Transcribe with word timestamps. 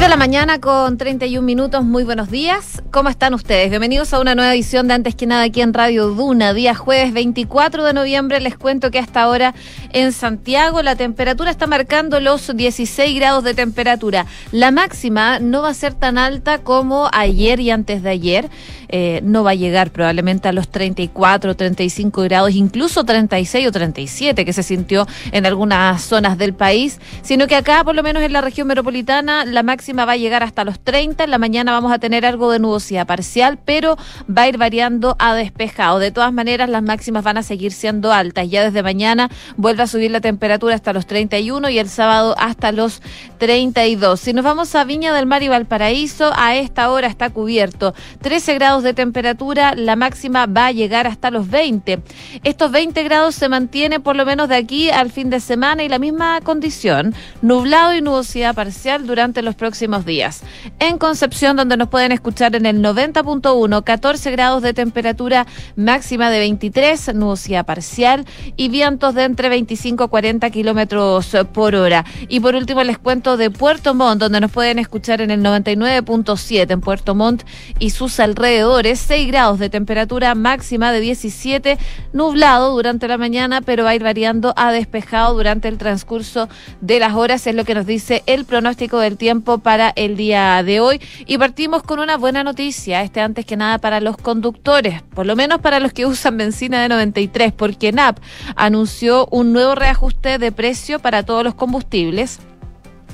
de 0.00 0.08
la 0.08 0.16
mañana 0.16 0.60
con 0.60 0.96
31 0.96 1.44
minutos, 1.44 1.84
muy 1.84 2.04
buenos 2.04 2.30
días. 2.30 2.82
¿Cómo 2.90 3.10
están 3.10 3.34
ustedes? 3.34 3.68
Bienvenidos 3.68 4.14
a 4.14 4.20
una 4.20 4.34
nueva 4.34 4.54
edición 4.54 4.88
de 4.88 4.94
Antes 4.94 5.14
que 5.14 5.26
nada 5.26 5.42
aquí 5.42 5.60
en 5.60 5.74
Radio 5.74 6.08
Duna, 6.08 6.54
día 6.54 6.74
jueves 6.74 7.12
24 7.12 7.84
de 7.84 7.92
noviembre. 7.92 8.40
Les 8.40 8.56
cuento 8.56 8.90
que 8.90 8.98
hasta 8.98 9.20
ahora 9.20 9.54
en 9.92 10.12
Santiago 10.12 10.82
la 10.82 10.96
temperatura 10.96 11.50
está 11.50 11.66
marcando 11.66 12.18
los 12.18 12.56
16 12.56 13.14
grados 13.14 13.44
de 13.44 13.52
temperatura. 13.52 14.24
La 14.52 14.70
máxima 14.70 15.38
no 15.38 15.60
va 15.60 15.68
a 15.68 15.74
ser 15.74 15.92
tan 15.92 16.16
alta 16.16 16.60
como 16.60 17.10
ayer 17.12 17.60
y 17.60 17.70
antes 17.70 18.02
de 18.02 18.08
ayer. 18.08 18.48
Eh, 18.92 19.20
no 19.22 19.44
va 19.44 19.50
a 19.52 19.54
llegar 19.54 19.92
probablemente 19.92 20.48
a 20.48 20.52
los 20.52 20.68
34, 20.68 21.54
35 21.54 22.22
grados, 22.22 22.50
incluso 22.52 23.04
36 23.04 23.68
o 23.68 23.70
37 23.70 24.44
que 24.44 24.52
se 24.52 24.64
sintió 24.64 25.06
en 25.30 25.46
algunas 25.46 26.02
zonas 26.02 26.38
del 26.38 26.54
país, 26.54 26.98
sino 27.22 27.46
que 27.46 27.54
acá, 27.54 27.84
por 27.84 27.94
lo 27.94 28.02
menos 28.02 28.22
en 28.24 28.32
la 28.32 28.40
región 28.40 28.66
metropolitana, 28.66 29.44
la 29.44 29.62
máxima 29.62 29.89
va 29.98 30.12
a 30.12 30.16
llegar 30.16 30.42
hasta 30.42 30.64
los 30.64 30.80
30. 30.80 31.24
En 31.24 31.30
la 31.30 31.38
mañana 31.38 31.72
vamos 31.72 31.92
a 31.92 31.98
tener 31.98 32.24
algo 32.24 32.50
de 32.50 32.58
nubosidad 32.58 33.06
parcial, 33.06 33.58
pero 33.64 33.96
va 34.28 34.42
a 34.42 34.48
ir 34.48 34.58
variando 34.58 35.16
a 35.18 35.34
despejado. 35.34 35.98
De 35.98 36.10
todas 36.10 36.32
maneras, 36.32 36.68
las 36.68 36.82
máximas 36.82 37.24
van 37.24 37.38
a 37.38 37.42
seguir 37.42 37.72
siendo 37.72 38.12
altas. 38.12 38.48
Ya 38.48 38.62
desde 38.62 38.82
mañana 38.82 39.30
vuelve 39.56 39.82
a 39.82 39.86
subir 39.86 40.10
la 40.10 40.20
temperatura 40.20 40.74
hasta 40.74 40.92
los 40.92 41.06
31 41.06 41.68
y 41.70 41.78
el 41.78 41.88
sábado 41.88 42.34
hasta 42.38 42.72
los 42.72 43.02
32. 43.38 44.20
Si 44.20 44.32
nos 44.32 44.44
vamos 44.44 44.74
a 44.74 44.84
Viña 44.84 45.12
del 45.12 45.26
Mar 45.26 45.42
y 45.42 45.48
Valparaíso, 45.48 46.30
a 46.36 46.54
esta 46.56 46.90
hora 46.90 47.08
está 47.08 47.30
cubierto. 47.30 47.94
13 48.22 48.54
grados 48.54 48.82
de 48.82 48.94
temperatura, 48.94 49.74
la 49.74 49.96
máxima 49.96 50.46
va 50.46 50.66
a 50.66 50.72
llegar 50.72 51.06
hasta 51.06 51.30
los 51.30 51.48
20. 51.50 52.00
Estos 52.44 52.70
20 52.70 53.02
grados 53.02 53.34
se 53.34 53.48
mantienen 53.48 54.02
por 54.02 54.16
lo 54.16 54.24
menos 54.24 54.48
de 54.48 54.56
aquí 54.56 54.90
al 54.90 55.10
fin 55.10 55.30
de 55.30 55.40
semana 55.40 55.82
y 55.82 55.88
la 55.88 55.98
misma 55.98 56.40
condición, 56.42 57.14
nublado 57.42 57.94
y 57.94 58.02
nubosidad 58.02 58.54
parcial 58.54 59.06
durante 59.06 59.42
los 59.42 59.54
próximos 59.54 59.79
días. 60.04 60.42
En 60.78 60.98
Concepción, 60.98 61.56
donde 61.56 61.76
nos 61.76 61.88
pueden 61.88 62.12
escuchar 62.12 62.54
en 62.54 62.66
el 62.66 62.82
90.1, 62.82 63.82
14 63.82 64.30
grados 64.30 64.62
de 64.62 64.74
temperatura 64.74 65.46
máxima 65.74 66.30
de 66.30 66.38
23, 66.38 67.14
nubosidad 67.14 67.64
parcial 67.64 68.26
y 68.56 68.68
vientos 68.68 69.14
de 69.14 69.24
entre 69.24 69.48
25 69.48 70.04
a 70.04 70.08
40 70.08 70.50
kilómetros 70.50 71.34
por 71.54 71.74
hora. 71.74 72.04
Y 72.28 72.40
por 72.40 72.56
último 72.56 72.84
les 72.84 72.98
cuento 72.98 73.38
de 73.38 73.50
Puerto 73.50 73.94
Montt, 73.94 74.20
donde 74.20 74.40
nos 74.40 74.50
pueden 74.50 74.78
escuchar 74.78 75.22
en 75.22 75.30
el 75.30 75.42
99.7 75.42 76.70
en 76.70 76.80
Puerto 76.80 77.14
Montt 77.14 77.44
y 77.78 77.90
sus 77.90 78.20
alrededores 78.20 79.00
6 79.00 79.28
grados 79.28 79.58
de 79.58 79.70
temperatura 79.70 80.34
máxima 80.34 80.92
de 80.92 81.00
17, 81.00 81.78
nublado 82.12 82.72
durante 82.72 83.08
la 83.08 83.16
mañana, 83.16 83.62
pero 83.62 83.84
va 83.84 83.90
a 83.90 83.94
ir 83.94 84.02
variando 84.02 84.52
a 84.56 84.72
despejado 84.72 85.34
durante 85.34 85.68
el 85.68 85.78
transcurso 85.78 86.48
de 86.82 86.98
las 86.98 87.14
horas, 87.14 87.46
es 87.46 87.54
lo 87.54 87.64
que 87.64 87.74
nos 87.74 87.86
dice 87.86 88.22
el 88.26 88.44
pronóstico 88.44 88.98
del 88.98 89.16
tiempo 89.16 89.58
el 89.76 90.16
día 90.16 90.62
de 90.62 90.80
hoy. 90.80 91.00
Y 91.26 91.38
partimos 91.38 91.82
con 91.82 92.00
una 92.00 92.16
buena 92.16 92.42
noticia, 92.42 93.02
este 93.02 93.20
antes 93.20 93.46
que 93.46 93.56
nada 93.56 93.78
para 93.78 94.00
los 94.00 94.16
conductores, 94.16 95.02
por 95.14 95.26
lo 95.26 95.36
menos 95.36 95.60
para 95.60 95.80
los 95.80 95.92
que 95.92 96.06
usan 96.06 96.36
benzina 96.36 96.82
de 96.82 96.88
93, 96.88 97.52
porque 97.52 97.92
NAP 97.92 98.18
anunció 98.56 99.28
un 99.30 99.52
nuevo 99.52 99.74
reajuste 99.74 100.38
de 100.38 100.52
precio 100.52 100.98
para 100.98 101.22
todos 101.22 101.44
los 101.44 101.54
combustibles 101.54 102.40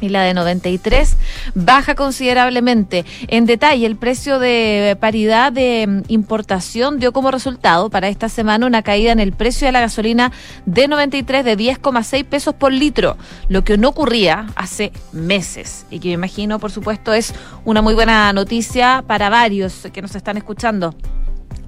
y 0.01 0.09
la 0.09 0.23
de 0.23 0.35
93 0.35 1.17
baja 1.55 1.95
considerablemente. 1.95 3.05
En 3.29 3.47
detalle, 3.47 3.87
el 3.87 3.97
precio 3.97 4.39
de 4.39 4.97
paridad 5.01 5.53
de 5.53 5.87
mm, 5.87 6.03
importación 6.09 6.99
dio 6.99 7.13
como 7.13 7.31
resultado 7.31 7.91
para 7.91 8.09
esta 8.09 8.29
semana 8.29 8.67
una 8.67 8.83
caída 8.83 9.13
en 9.13 9.21
el 9.21 9.33
precio 9.33 9.67
de 9.67 9.73
la 9.73 9.81
gasolina 9.81 10.33
de 10.65 10.89
93 10.89 11.45
de 11.45 11.57
10,6 11.57 12.25
pesos 12.25 12.55
por 12.55 12.73
litro, 12.73 13.17
lo 13.49 13.65
que 13.65 13.79
no 13.79 13.89
ocurría 13.89 14.47
hace 14.57 14.93
meses 15.13 15.87
y 15.91 16.01
que 16.01 16.09
me 16.09 16.15
imagino, 16.15 16.59
por 16.59 16.71
supuesto, 16.71 17.13
es 17.13 17.35
una 17.65 17.83
muy 17.83 17.95
buena 17.95 18.33
noticia 18.33 19.05
para 19.07 19.29
varios 19.29 19.89
que 19.93 20.03
nos 20.03 20.15
están 20.15 20.37
escuchando. 20.37 20.95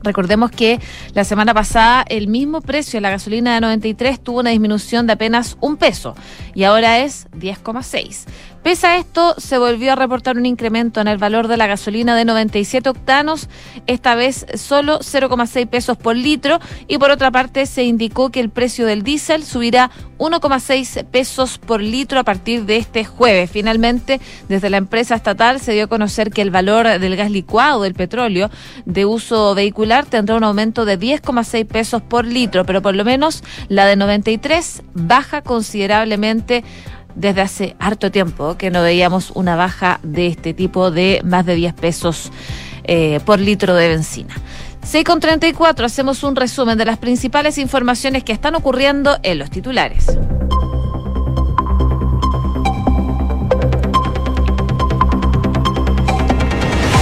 Recordemos 0.03 0.51
que 0.51 0.81
la 1.15 1.25
semana 1.25 1.53
pasada 1.55 2.05
el 2.09 2.29
mismo 2.29 2.61
precio 2.61 2.99
de 2.99 3.03
la 3.03 3.11
gasolina 3.11 3.55
de 3.55 3.61
93 3.61 4.21
tuvo 4.21 4.41
una 4.41 4.51
disminución 4.51 5.07
de 5.07 5.15
apenas 5.15 5.57
un 5.61 5.77
peso 5.77 6.15
y 6.55 6.65
ahora 6.65 7.01
es 7.01 7.29
10,6. 7.33 8.27
Pese 8.69 8.87
a 8.87 8.99
esto, 8.99 9.35
se 9.39 9.57
volvió 9.57 9.95
a 9.95 9.97
reportar 9.97 10.37
un 10.37 10.45
incremento 10.45 11.01
en 11.01 11.09
el 11.09 11.17
valor 11.17 11.49
de 11.49 11.57
la 11.57 11.67
gasolina 11.67 12.15
de 12.15 12.27
97 12.27 12.91
octanos, 12.91 13.49
esta 13.87 14.15
vez 14.15 14.45
solo 14.57 14.99
0,6 14.99 15.67
pesos 15.69 15.97
por 15.97 16.15
litro, 16.15 16.59
y 16.87 16.99
por 16.99 17.11
otra 17.11 17.31
parte 17.31 17.65
se 17.65 17.85
indicó 17.85 18.29
que 18.29 18.41
el 18.41 18.51
precio 18.51 18.85
del 18.85 19.05
diésel 19.05 19.43
subirá 19.43 19.91
1,6 20.19 21.07
pesos 21.07 21.57
por 21.57 21.81
litro 21.81 22.21
a 22.21 22.25
partir 22.25 22.67
de 22.67 22.77
este 22.77 23.07
jueves. 23.07 23.51
Finalmente, 23.51 24.21
desde 24.51 24.69
la 24.69 24.77
empresa 24.77 25.15
estatal 25.15 25.61
se 25.61 25.73
dio 25.73 25.85
a 25.85 25.87
conocer 25.87 26.31
que 26.31 26.43
el 26.43 26.51
valor 26.51 26.99
del 26.99 27.17
gas 27.17 27.31
licuado 27.31 27.85
del 27.85 27.95
petróleo 27.95 28.51
de 28.85 29.07
uso 29.07 29.55
vehicular 29.55 30.05
tendrá 30.05 30.37
un 30.37 30.45
aumento 30.45 30.85
de 30.85 30.99
10,6 30.99 31.67
pesos 31.67 32.03
por 32.03 32.27
litro, 32.27 32.67
pero 32.67 32.83
por 32.83 32.95
lo 32.95 33.07
menos 33.07 33.43
la 33.69 33.87
de 33.87 33.97
93 33.97 34.83
baja 34.93 35.41
considerablemente 35.41 36.65
desde 37.19 37.41
hace 37.41 37.77
harto 37.79 38.11
tiempo 38.11 38.57
que 38.57 38.71
no 38.71 38.81
veíamos 38.81 39.33
una 39.35 39.57
baja 39.57 39.99
de 40.03 40.29
este 40.29 40.55
tipo 40.55 40.91
de 40.91 41.21
más 41.25 41.45
de 41.45 41.57
10 41.57 41.75
pesos 41.75 42.31
eh, 42.85 43.21
por 43.25 43.41
litro 43.41 43.75
de 43.75 43.89
benzina. 43.89 44.35
6 44.85 45.05
con 45.05 45.21
34 45.21 45.85
hacemos 45.85 46.23
un 46.23 46.37
resumen 46.37 46.79
de 46.79 46.85
las 46.85 46.99
principales 46.99 47.59
informaciones 47.59 48.23
que 48.25 48.33
están 48.33 48.55
ocurriendo 48.55 49.19
en 49.23 49.39
los 49.39 49.51
titulares. 49.51 50.07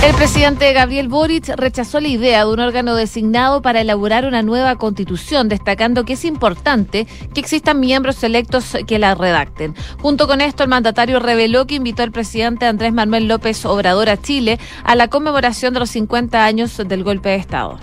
El 0.06 0.14
presidente 0.14 0.72
Gabriel 0.72 1.08
Boric 1.08 1.48
rechazó 1.56 1.98
la 1.98 2.06
idea 2.06 2.44
de 2.44 2.52
un 2.52 2.60
órgano 2.60 2.94
designado 2.94 3.60
para 3.60 3.80
elaborar 3.80 4.24
una 4.24 4.40
nueva 4.40 4.76
constitución, 4.76 5.48
destacando 5.48 6.04
que 6.04 6.12
es 6.12 6.24
importante 6.24 7.08
que 7.34 7.40
existan 7.40 7.80
miembros 7.80 8.22
electos 8.22 8.76
que 8.86 9.00
la 9.00 9.16
redacten. 9.16 9.74
Junto 10.00 10.28
con 10.28 10.40
esto, 10.40 10.62
el 10.62 10.68
mandatario 10.68 11.18
reveló 11.18 11.66
que 11.66 11.74
invitó 11.74 12.04
al 12.04 12.12
presidente 12.12 12.66
Andrés 12.66 12.92
Manuel 12.92 13.26
López 13.26 13.64
Obrador 13.64 14.08
a 14.08 14.16
Chile 14.16 14.60
a 14.84 14.94
la 14.94 15.08
conmemoración 15.08 15.74
de 15.74 15.80
los 15.80 15.90
50 15.90 16.44
años 16.44 16.76
del 16.76 17.02
golpe 17.02 17.30
de 17.30 17.36
Estado. 17.36 17.76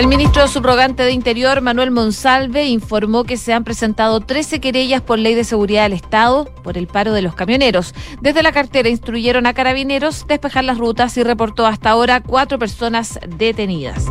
El 0.00 0.06
ministro 0.06 0.48
subrogante 0.48 1.02
de 1.02 1.12
Interior, 1.12 1.60
Manuel 1.60 1.90
Monsalve, 1.90 2.64
informó 2.64 3.24
que 3.24 3.36
se 3.36 3.52
han 3.52 3.64
presentado 3.64 4.20
13 4.20 4.58
querellas 4.58 5.02
por 5.02 5.18
ley 5.18 5.34
de 5.34 5.44
seguridad 5.44 5.82
del 5.82 5.92
Estado 5.92 6.46
por 6.62 6.78
el 6.78 6.86
paro 6.86 7.12
de 7.12 7.20
los 7.20 7.34
camioneros. 7.34 7.94
Desde 8.22 8.42
la 8.42 8.50
cartera 8.50 8.88
instruyeron 8.88 9.44
a 9.44 9.52
carabineros 9.52 10.26
despejar 10.26 10.64
las 10.64 10.78
rutas 10.78 11.18
y 11.18 11.22
reportó 11.22 11.66
hasta 11.66 11.90
ahora 11.90 12.22
cuatro 12.22 12.58
personas 12.58 13.20
detenidas. 13.36 14.06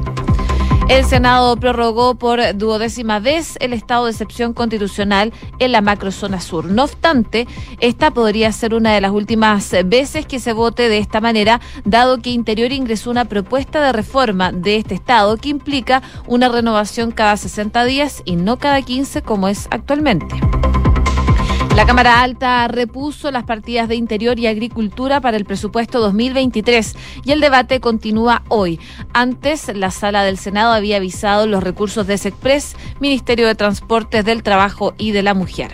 El 0.89 1.05
Senado 1.05 1.55
prorrogó 1.55 2.15
por 2.15 2.41
duodécima 2.57 3.19
vez 3.19 3.57
el 3.59 3.73
estado 3.73 4.05
de 4.05 4.11
excepción 4.11 4.53
constitucional 4.53 5.31
en 5.59 5.71
la 5.71 5.81
macrozona 5.81 6.41
sur. 6.41 6.65
No 6.65 6.85
obstante, 6.85 7.47
esta 7.79 8.09
podría 8.09 8.51
ser 8.51 8.73
una 8.73 8.91
de 8.95 8.99
las 8.99 9.11
últimas 9.11 9.75
veces 9.85 10.25
que 10.25 10.39
se 10.39 10.51
vote 10.51 10.89
de 10.89 10.97
esta 10.97 11.21
manera, 11.21 11.61
dado 11.85 12.17
que 12.17 12.31
Interior 12.31 12.71
ingresó 12.71 13.11
una 13.11 13.25
propuesta 13.25 13.85
de 13.85 13.91
reforma 13.91 14.51
de 14.51 14.77
este 14.77 14.95
estado 14.95 15.37
que 15.37 15.49
implica 15.49 16.01
una 16.25 16.49
renovación 16.49 17.11
cada 17.11 17.37
60 17.37 17.85
días 17.85 18.23
y 18.25 18.35
no 18.35 18.57
cada 18.57 18.81
15 18.81 19.21
como 19.21 19.47
es 19.47 19.67
actualmente. 19.69 20.35
La 21.79 21.85
Cámara 21.85 22.21
Alta 22.21 22.67
repuso 22.67 23.31
las 23.31 23.45
partidas 23.45 23.87
de 23.87 23.95
Interior 23.95 24.37
y 24.37 24.47
Agricultura 24.47 25.21
para 25.21 25.37
el 25.37 25.45
presupuesto 25.45 26.01
2023 26.01 26.93
y 27.23 27.31
el 27.31 27.39
debate 27.39 27.79
continúa 27.79 28.43
hoy. 28.49 28.81
Antes, 29.13 29.73
la 29.73 29.89
Sala 29.89 30.25
del 30.25 30.37
Senado 30.37 30.73
había 30.73 30.97
avisado 30.97 31.47
los 31.47 31.63
recursos 31.63 32.05
de 32.05 32.17
SECPRES, 32.17 32.75
Ministerio 32.99 33.47
de 33.47 33.55
Transportes 33.55 34.25
del 34.25 34.43
Trabajo 34.43 34.93
y 34.97 35.11
de 35.11 35.23
la 35.23 35.33
Mujer. 35.33 35.71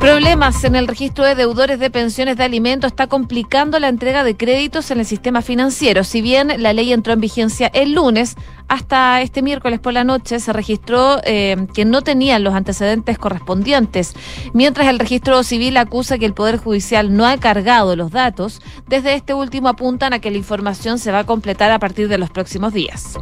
Problemas 0.00 0.62
en 0.62 0.76
el 0.76 0.86
registro 0.86 1.24
de 1.24 1.34
deudores 1.34 1.80
de 1.80 1.90
pensiones 1.90 2.36
de 2.36 2.44
alimentos 2.44 2.92
está 2.92 3.08
complicando 3.08 3.80
la 3.80 3.88
entrega 3.88 4.22
de 4.22 4.36
créditos 4.36 4.92
en 4.92 5.00
el 5.00 5.06
sistema 5.06 5.42
financiero. 5.42 6.04
Si 6.04 6.22
bien 6.22 6.62
la 6.62 6.72
ley 6.72 6.92
entró 6.92 7.12
en 7.12 7.20
vigencia 7.20 7.66
el 7.74 7.94
lunes, 7.94 8.36
hasta 8.68 9.22
este 9.22 9.42
miércoles 9.42 9.80
por 9.80 9.92
la 9.92 10.04
noche 10.04 10.40
se 10.40 10.52
registró 10.52 11.20
eh, 11.24 11.56
que 11.74 11.84
no 11.84 12.02
tenían 12.02 12.44
los 12.44 12.54
antecedentes 12.54 13.18
correspondientes. 13.18 14.14
Mientras 14.52 14.88
el 14.88 14.98
registro 14.98 15.42
civil 15.42 15.76
acusa 15.76 16.18
que 16.18 16.26
el 16.26 16.34
Poder 16.34 16.58
Judicial 16.58 17.16
no 17.16 17.26
ha 17.26 17.38
cargado 17.38 17.96
los 17.96 18.10
datos, 18.10 18.60
desde 18.86 19.14
este 19.14 19.34
último 19.34 19.68
apuntan 19.68 20.12
a 20.12 20.18
que 20.18 20.30
la 20.30 20.36
información 20.36 20.98
se 20.98 21.12
va 21.12 21.20
a 21.20 21.26
completar 21.26 21.70
a 21.70 21.78
partir 21.78 22.08
de 22.08 22.18
los 22.18 22.30
próximos 22.30 22.72
días. 22.72 23.18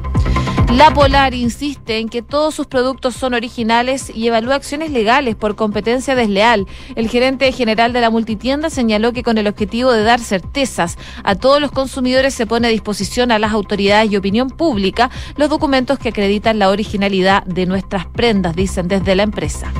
La 0.72 0.92
Polar 0.92 1.32
insiste 1.32 1.98
en 1.98 2.08
que 2.08 2.22
todos 2.22 2.54
sus 2.54 2.66
productos 2.66 3.14
son 3.14 3.34
originales 3.34 4.10
y 4.14 4.26
evalúa 4.26 4.56
acciones 4.56 4.90
legales 4.90 5.36
por 5.36 5.54
competencia 5.54 6.14
desleal. 6.14 6.66
El 6.96 7.08
gerente 7.08 7.50
general 7.52 7.92
de 7.92 8.00
la 8.00 8.10
multitienda 8.10 8.68
señaló 8.68 9.12
que 9.12 9.22
con 9.22 9.38
el 9.38 9.46
objetivo 9.46 9.92
de 9.92 10.02
dar 10.02 10.20
certezas 10.20 10.98
a 11.22 11.36
todos 11.36 11.60
los 11.60 11.70
consumidores 11.70 12.34
se 12.34 12.46
pone 12.46 12.66
a 12.66 12.70
disposición 12.70 13.30
a 13.30 13.38
las 13.38 13.52
autoridades 13.52 14.10
y 14.10 14.16
opinión 14.16 14.50
pública 14.50 15.08
los 15.36 15.50
documentos 15.50 15.98
que 15.98 16.10
acreditan 16.10 16.58
la 16.58 16.70
originalidad 16.70 17.44
de 17.44 17.66
nuestras 17.66 18.06
prendas, 18.06 18.56
dicen 18.56 18.88
desde 18.88 19.14
la 19.14 19.22
empresa. 19.22 19.72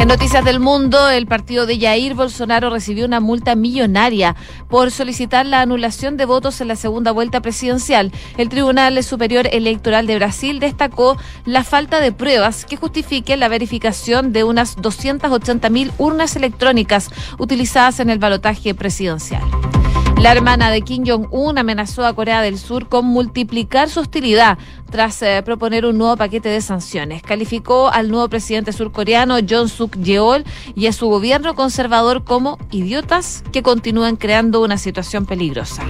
En 0.00 0.08
noticias 0.08 0.42
del 0.46 0.60
mundo, 0.60 1.10
el 1.10 1.26
partido 1.26 1.66
de 1.66 1.78
Jair 1.78 2.14
Bolsonaro 2.14 2.70
recibió 2.70 3.04
una 3.04 3.20
multa 3.20 3.54
millonaria 3.54 4.34
por 4.66 4.90
solicitar 4.90 5.44
la 5.44 5.60
anulación 5.60 6.16
de 6.16 6.24
votos 6.24 6.62
en 6.62 6.68
la 6.68 6.76
segunda 6.76 7.12
vuelta 7.12 7.42
presidencial. 7.42 8.10
El 8.38 8.48
Tribunal 8.48 9.04
Superior 9.04 9.46
Electoral 9.52 10.06
de 10.06 10.16
Brasil 10.16 10.58
destacó 10.58 11.18
la 11.44 11.64
falta 11.64 12.00
de 12.00 12.12
pruebas 12.12 12.64
que 12.64 12.78
justifiquen 12.78 13.40
la 13.40 13.48
verificación 13.48 14.32
de 14.32 14.42
unas 14.42 14.76
280 14.76 15.68
mil 15.68 15.92
urnas 15.98 16.34
electrónicas 16.34 17.10
utilizadas 17.38 18.00
en 18.00 18.08
el 18.08 18.18
balotaje 18.18 18.74
presidencial. 18.74 19.42
La 20.20 20.32
hermana 20.32 20.70
de 20.70 20.82
Kim 20.82 21.02
Jong-un 21.06 21.56
amenazó 21.56 22.04
a 22.04 22.12
Corea 22.12 22.42
del 22.42 22.58
Sur 22.58 22.90
con 22.90 23.06
multiplicar 23.06 23.88
su 23.88 24.00
hostilidad 24.00 24.58
tras 24.90 25.22
eh, 25.22 25.42
proponer 25.42 25.86
un 25.86 25.96
nuevo 25.96 26.14
paquete 26.18 26.50
de 26.50 26.60
sanciones. 26.60 27.22
Calificó 27.22 27.88
al 27.88 28.10
nuevo 28.10 28.28
presidente 28.28 28.74
surcoreano 28.74 29.38
John 29.48 29.70
Suk 29.70 29.96
Yeol 29.96 30.44
y 30.74 30.88
a 30.88 30.92
su 30.92 31.08
gobierno 31.08 31.54
conservador 31.54 32.22
como 32.22 32.58
idiotas 32.70 33.42
que 33.50 33.62
continúan 33.62 34.16
creando 34.16 34.62
una 34.62 34.76
situación 34.76 35.24
peligrosa. 35.24 35.84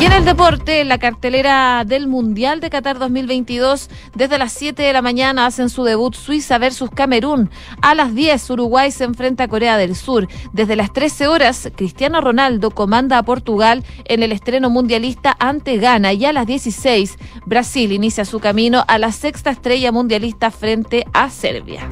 Y 0.00 0.04
en 0.04 0.12
el 0.12 0.24
deporte, 0.24 0.84
la 0.84 0.98
cartelera 0.98 1.82
del 1.84 2.06
Mundial 2.06 2.60
de 2.60 2.70
Qatar 2.70 3.00
2022, 3.00 3.90
desde 4.14 4.38
las 4.38 4.52
7 4.52 4.80
de 4.80 4.92
la 4.92 5.02
mañana 5.02 5.44
hacen 5.44 5.68
su 5.68 5.82
debut 5.82 6.14
Suiza 6.14 6.56
versus 6.58 6.88
Camerún. 6.88 7.50
A 7.82 7.96
las 7.96 8.14
10, 8.14 8.48
Uruguay 8.50 8.92
se 8.92 9.02
enfrenta 9.02 9.44
a 9.44 9.48
Corea 9.48 9.76
del 9.76 9.96
Sur. 9.96 10.28
Desde 10.52 10.76
las 10.76 10.92
13 10.92 11.26
horas, 11.26 11.72
Cristiano 11.74 12.20
Ronaldo 12.20 12.70
comanda 12.70 13.18
a 13.18 13.24
Portugal 13.24 13.84
en 14.04 14.22
el 14.22 14.30
estreno 14.30 14.70
mundialista 14.70 15.36
ante 15.40 15.78
Ghana. 15.78 16.12
Y 16.12 16.26
a 16.26 16.32
las 16.32 16.46
16, 16.46 17.18
Brasil 17.44 17.90
inicia 17.90 18.24
su 18.24 18.38
camino 18.38 18.84
a 18.86 18.98
la 18.98 19.10
sexta 19.10 19.50
estrella 19.50 19.90
mundialista 19.90 20.52
frente 20.52 21.06
a 21.12 21.28
Serbia. 21.28 21.88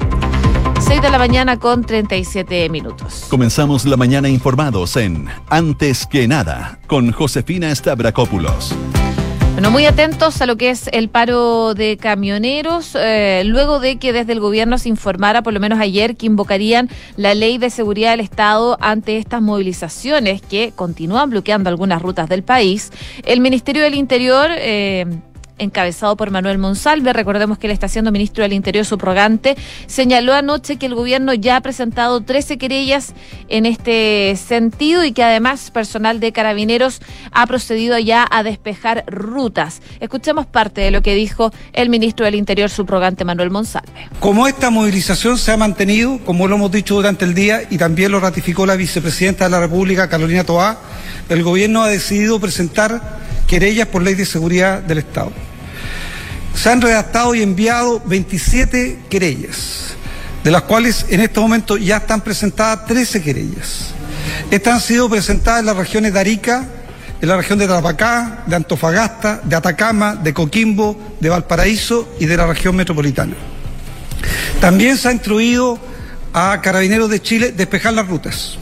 6 0.87 1.01
de 1.01 1.09
la 1.09 1.17
mañana 1.17 1.59
con 1.59 1.83
37 1.83 2.69
minutos. 2.69 3.25
Comenzamos 3.29 3.83
la 3.85 3.97
mañana 3.97 4.29
informados 4.29 4.95
en 4.95 5.27
Antes 5.49 6.07
que 6.07 6.29
nada 6.29 6.79
con 6.87 7.11
Josefina 7.11 7.75
Stavrakopoulos. 7.75 8.73
Bueno, 9.51 9.69
muy 9.69 9.85
atentos 9.85 10.41
a 10.41 10.45
lo 10.45 10.55
que 10.55 10.69
es 10.69 10.87
el 10.93 11.09
paro 11.09 11.73
de 11.73 11.97
camioneros, 11.97 12.95
eh, 12.95 13.43
luego 13.45 13.81
de 13.81 13.97
que 13.97 14.13
desde 14.13 14.31
el 14.31 14.39
gobierno 14.39 14.77
se 14.77 14.87
informara, 14.87 15.41
por 15.41 15.51
lo 15.51 15.59
menos 15.59 15.79
ayer, 15.79 16.15
que 16.15 16.25
invocarían 16.25 16.89
la 17.17 17.33
ley 17.33 17.57
de 17.57 17.69
seguridad 17.69 18.11
del 18.11 18.21
Estado 18.21 18.77
ante 18.79 19.17
estas 19.17 19.41
movilizaciones 19.41 20.41
que 20.41 20.71
continúan 20.73 21.31
bloqueando 21.31 21.69
algunas 21.69 22.01
rutas 22.01 22.29
del 22.29 22.43
país. 22.43 22.93
El 23.25 23.41
Ministerio 23.41 23.83
del 23.83 23.95
Interior 23.95 24.51
eh, 24.51 25.05
encabezado 25.57 26.15
por 26.15 26.31
Manuel 26.31 26.57
Monsalve, 26.57 27.13
recordemos 27.13 27.57
que 27.57 27.67
él 27.67 27.73
está 27.73 27.87
siendo 27.87 28.11
ministro 28.11 28.43
del 28.43 28.53
Interior 28.53 28.85
subrogante, 28.85 29.57
señaló 29.87 30.33
anoche 30.33 30.77
que 30.77 30.85
el 30.85 30.95
gobierno 30.95 31.33
ya 31.33 31.57
ha 31.57 31.61
presentado 31.61 32.21
13 32.21 32.57
querellas 32.57 33.13
en 33.49 33.65
este 33.65 34.35
sentido 34.35 35.03
y 35.03 35.11
que 35.11 35.23
además 35.23 35.71
personal 35.71 36.19
de 36.19 36.31
carabineros 36.31 37.01
ha 37.31 37.45
procedido 37.47 37.97
ya 37.99 38.27
a 38.29 38.43
despejar 38.43 39.03
rutas. 39.07 39.81
Escuchemos 39.99 40.45
parte 40.45 40.81
de 40.81 40.91
lo 40.91 41.01
que 41.01 41.15
dijo 41.15 41.51
el 41.73 41.89
ministro 41.89 42.25
del 42.25 42.35
Interior 42.35 42.69
subrogante 42.69 43.25
Manuel 43.25 43.51
Monsalve. 43.51 44.09
Como 44.19 44.47
esta 44.47 44.69
movilización 44.69 45.37
se 45.37 45.51
ha 45.51 45.57
mantenido, 45.57 46.19
como 46.25 46.47
lo 46.47 46.55
hemos 46.55 46.71
dicho 46.71 46.95
durante 46.95 47.25
el 47.25 47.33
día 47.33 47.61
y 47.69 47.77
también 47.77 48.11
lo 48.11 48.19
ratificó 48.19 48.65
la 48.65 48.75
vicepresidenta 48.75 49.45
de 49.45 49.51
la 49.51 49.59
República, 49.59 50.09
Carolina 50.09 50.43
Toá, 50.43 50.77
el 51.29 51.43
gobierno 51.43 51.83
ha 51.83 51.89
decidido 51.89 52.39
presentar 52.39 53.26
querellas 53.47 53.87
por 53.87 54.03
ley 54.03 54.13
de 54.13 54.25
seguridad 54.25 54.81
del 54.81 54.99
Estado. 54.99 55.31
Se 56.53 56.69
han 56.69 56.81
redactado 56.81 57.33
y 57.33 57.41
enviado 57.41 58.01
27 58.05 58.99
querellas, 59.09 59.95
de 60.43 60.51
las 60.51 60.63
cuales 60.63 61.05
en 61.09 61.21
este 61.21 61.39
momento 61.39 61.77
ya 61.77 61.97
están 61.97 62.21
presentadas 62.21 62.85
13 62.85 63.23
querellas. 63.23 63.93
Estas 64.51 64.73
han 64.73 64.81
sido 64.81 65.09
presentadas 65.09 65.61
en 65.61 65.67
las 65.67 65.77
regiones 65.77 66.13
de 66.13 66.19
Arica, 66.19 66.65
en 67.21 67.29
la 67.29 67.37
región 67.37 67.57
de 67.57 67.67
Tarapacá, 67.67 68.43
de 68.45 68.55
Antofagasta, 68.55 69.41
de 69.43 69.55
Atacama, 69.55 70.15
de 70.15 70.33
Coquimbo, 70.33 71.15
de 71.19 71.29
Valparaíso 71.29 72.15
y 72.19 72.25
de 72.25 72.37
la 72.37 72.45
región 72.45 72.75
metropolitana. 72.75 73.33
También 74.59 74.97
se 74.97 75.07
ha 75.07 75.11
instruido 75.11 75.79
a 76.33 76.59
Carabineros 76.61 77.09
de 77.09 77.21
Chile 77.21 77.51
despejar 77.51 77.93
las 77.93 78.07
rutas 78.07 78.57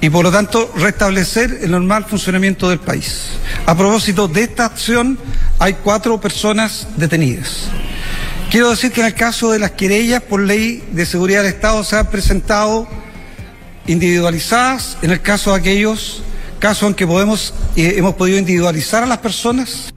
y 0.00 0.10
por 0.10 0.24
lo 0.24 0.32
tanto 0.32 0.72
restablecer 0.76 1.60
el 1.62 1.70
normal 1.70 2.04
funcionamiento 2.04 2.68
del 2.68 2.80
país. 2.80 3.30
A 3.64 3.76
propósito 3.76 4.26
de 4.26 4.42
esta 4.42 4.64
acción, 4.64 5.16
hay 5.60 5.74
cuatro 5.74 6.20
personas 6.20 6.88
detenidas. 6.96 7.68
Quiero 8.50 8.70
decir 8.70 8.90
que 8.90 9.00
en 9.00 9.06
el 9.06 9.14
caso 9.14 9.52
de 9.52 9.60
las 9.60 9.70
querellas 9.70 10.20
por 10.20 10.40
ley 10.40 10.82
de 10.90 11.06
seguridad 11.06 11.42
del 11.42 11.52
Estado 11.52 11.84
se 11.84 11.96
han 11.96 12.06
presentado 12.10 12.88
individualizadas, 13.86 14.98
en 15.02 15.12
el 15.12 15.22
caso 15.22 15.52
de 15.52 15.60
aquellos 15.60 16.22
casos 16.58 16.88
en 16.88 16.94
que 16.94 17.06
podemos, 17.06 17.54
eh, 17.76 17.94
hemos 17.96 18.14
podido 18.14 18.38
individualizar 18.38 19.04
a 19.04 19.06
las 19.06 19.18
personas. 19.18 19.94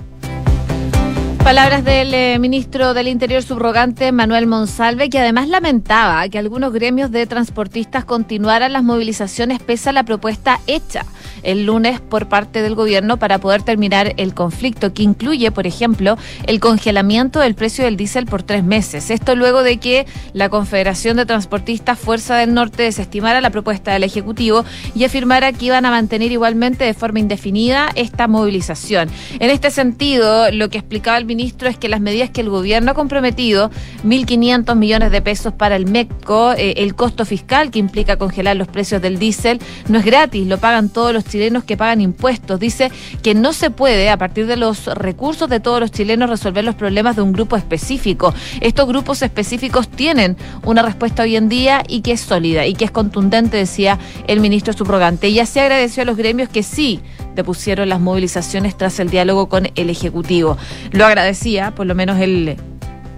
Palabras 1.44 1.83
del 1.83 2.13
eh, 2.13 2.39
ministro 2.39 2.94
del 2.94 3.07
Interior 3.07 3.41
subrogante 3.44 4.12
Manuel 4.12 4.47
Monsalve, 4.47 5.09
que 5.09 5.19
además 5.19 5.47
lamentaba 5.47 6.27
que 6.29 6.38
algunos 6.38 6.71
gremios 6.71 7.12
de 7.12 7.25
transportistas 7.27 8.06
continuaran 8.06 8.73
las 8.73 8.83
movilizaciones 8.83 9.59
pese 9.59 9.89
a 9.89 9.94
la 9.94 10.03
propuesta 10.03 10.59
hecha 10.65 11.06
el 11.45 11.65
lunes 11.65 12.01
por 12.01 12.27
parte 12.27 12.62
del 12.62 12.75
gobierno 12.75 13.18
para 13.18 13.39
poder 13.39 13.63
terminar 13.63 14.13
el 14.18 14.33
conflicto, 14.33 14.94
que 14.94 15.03
incluye, 15.03 15.51
por 15.51 15.68
ejemplo, 15.68 16.18
el 16.47 16.59
congelamiento 16.59 17.39
del 17.39 17.56
precio 17.56 17.86
del 17.86 17.97
diésel 17.97 18.25
por 18.25 18.44
tres 18.44 18.63
meses. 18.63 19.09
Esto 19.09 19.36
luego 19.36 19.63
de 19.63 19.77
que 19.77 20.06
la 20.33 20.50
Confederación 20.50 21.18
de 21.18 21.25
Transportistas 21.25 22.00
Fuerza 22.00 22.36
del 22.38 22.53
Norte 22.53 22.83
desestimara 22.83 23.42
la 23.42 23.50
propuesta 23.50 23.94
del 23.94 24.03
Ejecutivo 24.03 24.65
y 24.94 25.03
afirmara 25.03 25.53
que 25.53 25.65
iban 25.65 25.86
a 25.86 25.92
mantener 25.92 26.31
igualmente 26.31 26.83
de 26.83 26.94
forma 26.94 27.19
indefinida 27.19 27.89
esta 27.95 28.27
movilización. 28.27 29.09
En 29.39 29.50
este 29.50 29.71
sentido, 29.71 30.51
lo 30.51 30.69
que 30.69 30.77
explicaba 30.77 31.18
el 31.18 31.25
ministro 31.25 31.69
es 31.69 31.77
que 31.77 31.89
las 31.89 32.01
medidas 32.01 32.30
que 32.30 32.41
el 32.41 32.50
gobierno 32.50 32.91
ha 32.91 32.94
comprometido, 32.94 33.71
1.500 34.03 34.75
millones 34.75 35.12
de 35.12 35.21
pesos 35.21 35.53
para 35.53 35.75
el 35.75 35.86
MECO, 35.86 36.53
eh, 36.53 36.75
el 36.77 36.95
costo 36.95 37.25
fiscal 37.25 37.71
que 37.71 37.80
implica 37.80 38.18
congelar 38.18 38.56
los 38.56 38.68
precios 38.68 39.01
del 39.01 39.19
diésel, 39.19 39.59
no 39.88 40.00
es 40.00 40.06
gratis, 40.06 40.48
lo 40.48 40.57
pagan 40.57 40.89
todos 40.89 41.13
los 41.13 41.25
chilenos 41.36 41.66
que 41.66 41.76
pagan 41.76 42.00
impuestos. 42.00 42.60
Dice 42.62 42.92
que 43.22 43.36
no 43.36 43.52
se 43.52 43.70
puede, 43.70 44.10
a 44.10 44.18
partir 44.18 44.48
de 44.48 44.56
los 44.56 44.86
recursos 44.86 45.50
de 45.50 45.60
todos 45.60 45.82
los 45.82 45.92
chilenos, 45.92 46.30
resolver 46.30 46.64
los 46.64 46.76
problemas 46.76 47.18
de 47.18 47.24
un 47.24 47.34
grupo 47.34 47.58
específico. 47.58 48.34
Estos 48.62 48.88
grupos 48.88 49.22
específicos 49.22 49.90
tienen 49.90 50.38
una 50.63 50.82
respuesta 50.82 51.24
hoy 51.24 51.36
en 51.36 51.50
día 51.50 51.84
y 51.89 52.01
que 52.01 52.13
es 52.13 52.22
sólida 52.22 52.65
y 52.65 52.74
que 52.74 52.86
es 52.86 52.92
contundente, 52.92 53.58
decía 53.58 54.00
el 54.27 54.39
ministro 54.39 54.72
subrogante. 54.72 55.27
Y 55.27 55.39
así 55.39 55.60
agradeció 55.60 56.04
a 56.04 56.06
los 56.06 56.15
gremios 56.15 56.48
que 56.48 56.63
sí 56.63 57.01
depusieron 57.36 57.89
las 57.89 58.00
movilizaciones 58.00 58.77
tras 58.77 58.98
el 59.01 59.10
diálogo 59.10 59.50
con 59.50 59.68
el 59.75 59.89
Ejecutivo. 59.89 60.58
Lo 60.92 61.06
agradecía, 61.06 61.75
por 61.75 61.86
lo 61.86 61.96
menos 61.96 62.18
el 62.22 62.56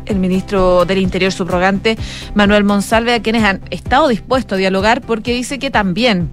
el 0.06 0.20
ministro 0.20 0.86
del 0.86 1.00
Interior 1.00 1.34
subrogante 1.34 1.98
Manuel 2.34 2.64
Monsalve, 2.64 3.14
a 3.14 3.22
quienes 3.22 3.44
han 3.44 3.60
estado 3.72 4.08
dispuestos 4.08 4.56
a 4.56 4.60
dialogar 4.60 5.02
porque 5.02 5.34
dice 5.34 5.60
que 5.60 5.70
también 5.70 6.32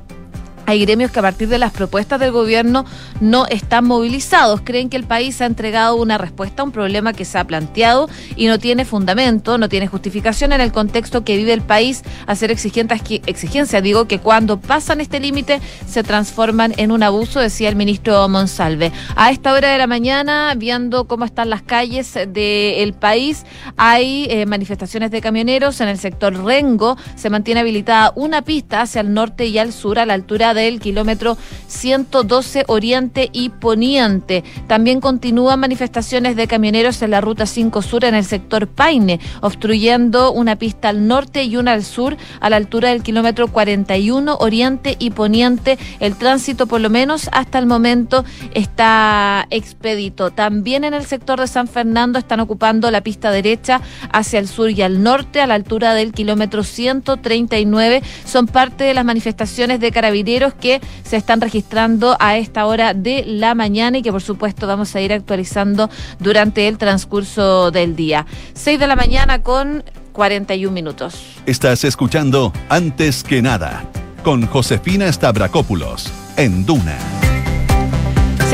hay 0.66 0.80
gremios 0.80 1.10
que 1.10 1.18
a 1.18 1.22
partir 1.22 1.48
de 1.48 1.58
las 1.58 1.72
propuestas 1.72 2.20
del 2.20 2.32
gobierno 2.32 2.84
no 3.20 3.46
están 3.46 3.84
movilizados. 3.84 4.60
Creen 4.62 4.88
que 4.88 4.96
el 4.96 5.04
país 5.04 5.40
ha 5.40 5.46
entregado 5.46 5.96
una 5.96 6.18
respuesta 6.18 6.62
a 6.62 6.64
un 6.64 6.72
problema 6.72 7.12
que 7.12 7.24
se 7.24 7.38
ha 7.38 7.44
planteado 7.44 8.08
y 8.36 8.46
no 8.46 8.58
tiene 8.58 8.84
fundamento, 8.84 9.58
no 9.58 9.68
tiene 9.68 9.86
justificación 9.86 10.52
en 10.52 10.60
el 10.60 10.72
contexto 10.72 11.24
que 11.24 11.36
vive 11.36 11.52
el 11.52 11.62
país 11.62 12.02
hacer 12.26 12.50
exigentes, 12.50 13.00
exigencias. 13.26 13.82
Digo 13.82 14.06
que 14.06 14.18
cuando 14.18 14.60
pasan 14.60 15.00
este 15.00 15.20
límite 15.20 15.60
se 15.86 16.02
transforman 16.02 16.74
en 16.76 16.90
un 16.90 17.02
abuso, 17.02 17.40
decía 17.40 17.68
el 17.68 17.76
ministro 17.76 18.28
Monsalve. 18.28 18.92
A 19.16 19.30
esta 19.30 19.52
hora 19.52 19.72
de 19.72 19.78
la 19.78 19.86
mañana, 19.86 20.54
viendo 20.56 21.06
cómo 21.06 21.24
están 21.24 21.50
las 21.50 21.62
calles 21.62 22.14
del 22.28 22.94
país, 22.94 23.44
hay 23.76 24.26
eh, 24.30 24.46
manifestaciones 24.46 25.10
de 25.10 25.20
camioneros 25.20 25.80
en 25.80 25.88
el 25.88 25.98
sector 25.98 26.44
Rengo. 26.44 26.96
Se 27.16 27.30
mantiene 27.30 27.60
habilitada 27.60 28.12
una 28.16 28.42
pista 28.42 28.82
hacia 28.82 29.00
el 29.00 29.12
norte 29.12 29.46
y 29.46 29.58
al 29.58 29.72
sur 29.72 29.98
a 29.98 30.06
la 30.06 30.14
altura 30.14 30.53
del 30.54 30.80
kilómetro 30.80 31.36
112 31.66 32.64
Oriente 32.68 33.28
y 33.32 33.50
Poniente. 33.50 34.44
También 34.66 35.00
continúan 35.00 35.60
manifestaciones 35.60 36.36
de 36.36 36.46
camioneros 36.46 37.02
en 37.02 37.10
la 37.10 37.20
ruta 37.20 37.46
5 37.46 37.82
Sur 37.82 38.04
en 38.04 38.14
el 38.14 38.24
sector 38.24 38.66
Paine, 38.68 39.20
obstruyendo 39.40 40.32
una 40.32 40.56
pista 40.56 40.88
al 40.88 41.06
norte 41.06 41.44
y 41.44 41.56
una 41.56 41.72
al 41.72 41.84
sur 41.84 42.16
a 42.40 42.50
la 42.50 42.56
altura 42.56 42.90
del 42.90 43.02
kilómetro 43.02 43.48
41 43.48 44.36
Oriente 44.40 44.96
y 44.98 45.10
Poniente. 45.10 45.78
El 46.00 46.16
tránsito, 46.16 46.66
por 46.66 46.80
lo 46.80 46.90
menos 46.90 47.28
hasta 47.32 47.58
el 47.58 47.66
momento, 47.66 48.24
está 48.54 49.46
expedito. 49.50 50.30
También 50.30 50.84
en 50.84 50.94
el 50.94 51.04
sector 51.04 51.40
de 51.40 51.46
San 51.46 51.68
Fernando 51.68 52.18
están 52.18 52.40
ocupando 52.40 52.90
la 52.90 53.02
pista 53.02 53.30
derecha 53.30 53.80
hacia 54.12 54.38
el 54.38 54.48
sur 54.48 54.70
y 54.70 54.82
al 54.82 55.02
norte 55.02 55.40
a 55.40 55.46
la 55.46 55.54
altura 55.54 55.94
del 55.94 56.12
kilómetro 56.12 56.62
139. 56.62 58.02
Son 58.24 58.46
parte 58.46 58.84
de 58.84 58.94
las 58.94 59.04
manifestaciones 59.04 59.80
de 59.80 59.90
carabineros 59.90 60.43
que 60.52 60.82
se 61.04 61.16
están 61.16 61.40
registrando 61.40 62.16
a 62.20 62.36
esta 62.36 62.66
hora 62.66 62.92
de 62.92 63.24
la 63.26 63.54
mañana 63.54 63.98
y 63.98 64.02
que 64.02 64.12
por 64.12 64.20
supuesto 64.20 64.66
vamos 64.66 64.94
a 64.94 65.00
ir 65.00 65.12
actualizando 65.12 65.88
durante 66.18 66.68
el 66.68 66.76
transcurso 66.76 67.70
del 67.70 67.96
día. 67.96 68.26
6 68.52 68.78
de 68.78 68.86
la 68.86 68.96
mañana 68.96 69.42
con 69.42 69.84
41 70.12 70.72
minutos. 70.72 71.14
Estás 71.46 71.84
escuchando 71.84 72.52
Antes 72.68 73.22
que 73.24 73.40
nada 73.40 73.84
con 74.22 74.46
Josefina 74.46 75.12
Stavrakopoulos 75.12 76.10
en 76.36 76.66
Duna. 76.66 77.13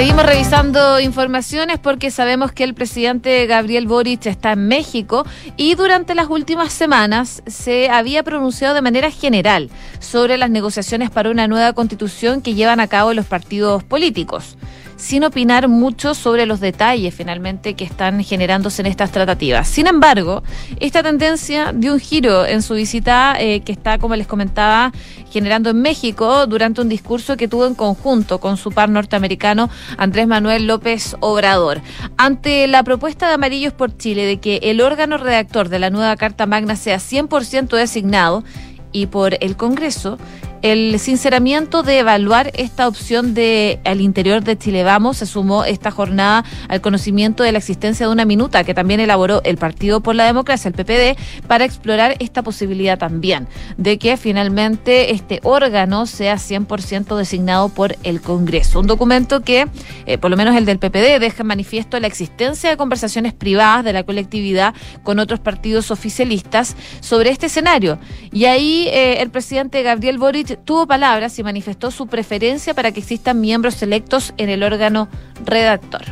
Seguimos 0.00 0.24
revisando 0.24 0.98
informaciones 0.98 1.78
porque 1.78 2.10
sabemos 2.10 2.52
que 2.52 2.64
el 2.64 2.72
presidente 2.72 3.46
Gabriel 3.46 3.86
Boric 3.86 4.24
está 4.24 4.52
en 4.52 4.66
México 4.66 5.26
y 5.58 5.74
durante 5.74 6.14
las 6.14 6.30
últimas 6.30 6.72
semanas 6.72 7.42
se 7.46 7.90
había 7.90 8.22
pronunciado 8.22 8.74
de 8.74 8.80
manera 8.80 9.10
general 9.10 9.68
sobre 9.98 10.38
las 10.38 10.48
negociaciones 10.48 11.10
para 11.10 11.30
una 11.30 11.48
nueva 11.48 11.74
constitución 11.74 12.40
que 12.40 12.54
llevan 12.54 12.80
a 12.80 12.88
cabo 12.88 13.12
los 13.12 13.26
partidos 13.26 13.84
políticos 13.84 14.56
sin 15.00 15.24
opinar 15.24 15.66
mucho 15.66 16.14
sobre 16.14 16.44
los 16.44 16.60
detalles 16.60 17.14
finalmente 17.14 17.74
que 17.74 17.84
están 17.84 18.22
generándose 18.22 18.82
en 18.82 18.86
estas 18.86 19.10
tratativas. 19.10 19.66
Sin 19.66 19.86
embargo, 19.86 20.42
esta 20.78 21.02
tendencia 21.02 21.72
dio 21.74 21.94
un 21.94 22.00
giro 22.00 22.44
en 22.44 22.60
su 22.60 22.74
visita 22.74 23.34
eh, 23.38 23.60
que 23.60 23.72
está, 23.72 23.98
como 23.98 24.14
les 24.14 24.26
comentaba, 24.26 24.92
generando 25.30 25.70
en 25.70 25.80
México 25.80 26.46
durante 26.46 26.82
un 26.82 26.90
discurso 26.90 27.38
que 27.38 27.48
tuvo 27.48 27.66
en 27.66 27.74
conjunto 27.74 28.40
con 28.40 28.58
su 28.58 28.72
par 28.72 28.90
norteamericano 28.90 29.70
Andrés 29.96 30.26
Manuel 30.26 30.66
López 30.66 31.16
Obrador. 31.20 31.80
Ante 32.18 32.66
la 32.66 32.82
propuesta 32.82 33.26
de 33.28 33.34
Amarillos 33.34 33.72
por 33.72 33.96
Chile 33.96 34.26
de 34.26 34.38
que 34.38 34.60
el 34.62 34.82
órgano 34.82 35.16
redactor 35.16 35.70
de 35.70 35.78
la 35.78 35.88
nueva 35.88 36.14
Carta 36.16 36.44
Magna 36.44 36.76
sea 36.76 36.98
100% 36.98 37.74
designado 37.74 38.44
y 38.92 39.06
por 39.06 39.38
el 39.40 39.56
Congreso, 39.56 40.18
el 40.62 40.98
sinceramiento 40.98 41.82
de 41.82 42.00
evaluar 42.00 42.50
esta 42.54 42.86
opción 42.86 43.32
de 43.32 43.80
al 43.84 44.00
interior 44.00 44.44
de 44.44 44.58
Chile 44.58 44.84
Vamos 44.84 45.18
se 45.18 45.26
sumó 45.26 45.64
esta 45.64 45.90
jornada 45.90 46.44
al 46.68 46.80
conocimiento 46.80 47.42
de 47.42 47.52
la 47.52 47.58
existencia 47.58 48.06
de 48.06 48.12
una 48.12 48.24
minuta 48.24 48.62
que 48.64 48.74
también 48.74 49.00
elaboró 49.00 49.40
el 49.44 49.56
Partido 49.56 50.00
por 50.00 50.14
la 50.14 50.26
Democracia, 50.26 50.68
el 50.68 50.74
PPD, 50.74 51.18
para 51.46 51.64
explorar 51.64 52.16
esta 52.18 52.42
posibilidad 52.42 52.98
también 52.98 53.48
de 53.78 53.98
que 53.98 54.16
finalmente 54.16 55.12
este 55.12 55.40
órgano 55.44 56.06
sea 56.06 56.36
100% 56.36 57.16
designado 57.16 57.68
por 57.70 57.96
el 58.02 58.20
Congreso. 58.20 58.80
Un 58.80 58.86
documento 58.86 59.40
que, 59.40 59.68
eh, 60.06 60.18
por 60.18 60.30
lo 60.30 60.36
menos 60.36 60.56
el 60.56 60.66
del 60.66 60.78
PPD, 60.78 61.20
deja 61.20 61.42
manifiesto 61.42 61.98
la 62.00 62.06
existencia 62.06 62.70
de 62.70 62.76
conversaciones 62.76 63.32
privadas 63.32 63.84
de 63.84 63.92
la 63.92 64.02
colectividad 64.02 64.74
con 65.02 65.18
otros 65.18 65.40
partidos 65.40 65.90
oficialistas 65.90 66.76
sobre 67.00 67.30
este 67.30 67.46
escenario. 67.46 67.98
Y 68.32 68.44
ahí 68.44 68.88
eh, 68.88 69.22
el 69.22 69.30
presidente 69.30 69.82
Gabriel 69.82 70.18
Boric 70.18 70.49
tuvo 70.64 70.86
palabras 70.86 71.38
y 71.38 71.42
manifestó 71.42 71.90
su 71.90 72.06
preferencia 72.06 72.74
para 72.74 72.92
que 72.92 73.00
existan 73.00 73.40
miembros 73.40 73.82
electos 73.82 74.34
en 74.36 74.48
el 74.48 74.62
órgano 74.62 75.08
redactor. 75.44 76.02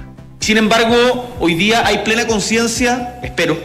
Sin 0.40 0.57
embargo, 0.57 1.37
hoy 1.40 1.54
día 1.54 1.87
hay 1.87 1.99
plena 1.99 2.26
conciencia, 2.26 3.18
espero, 3.23 3.59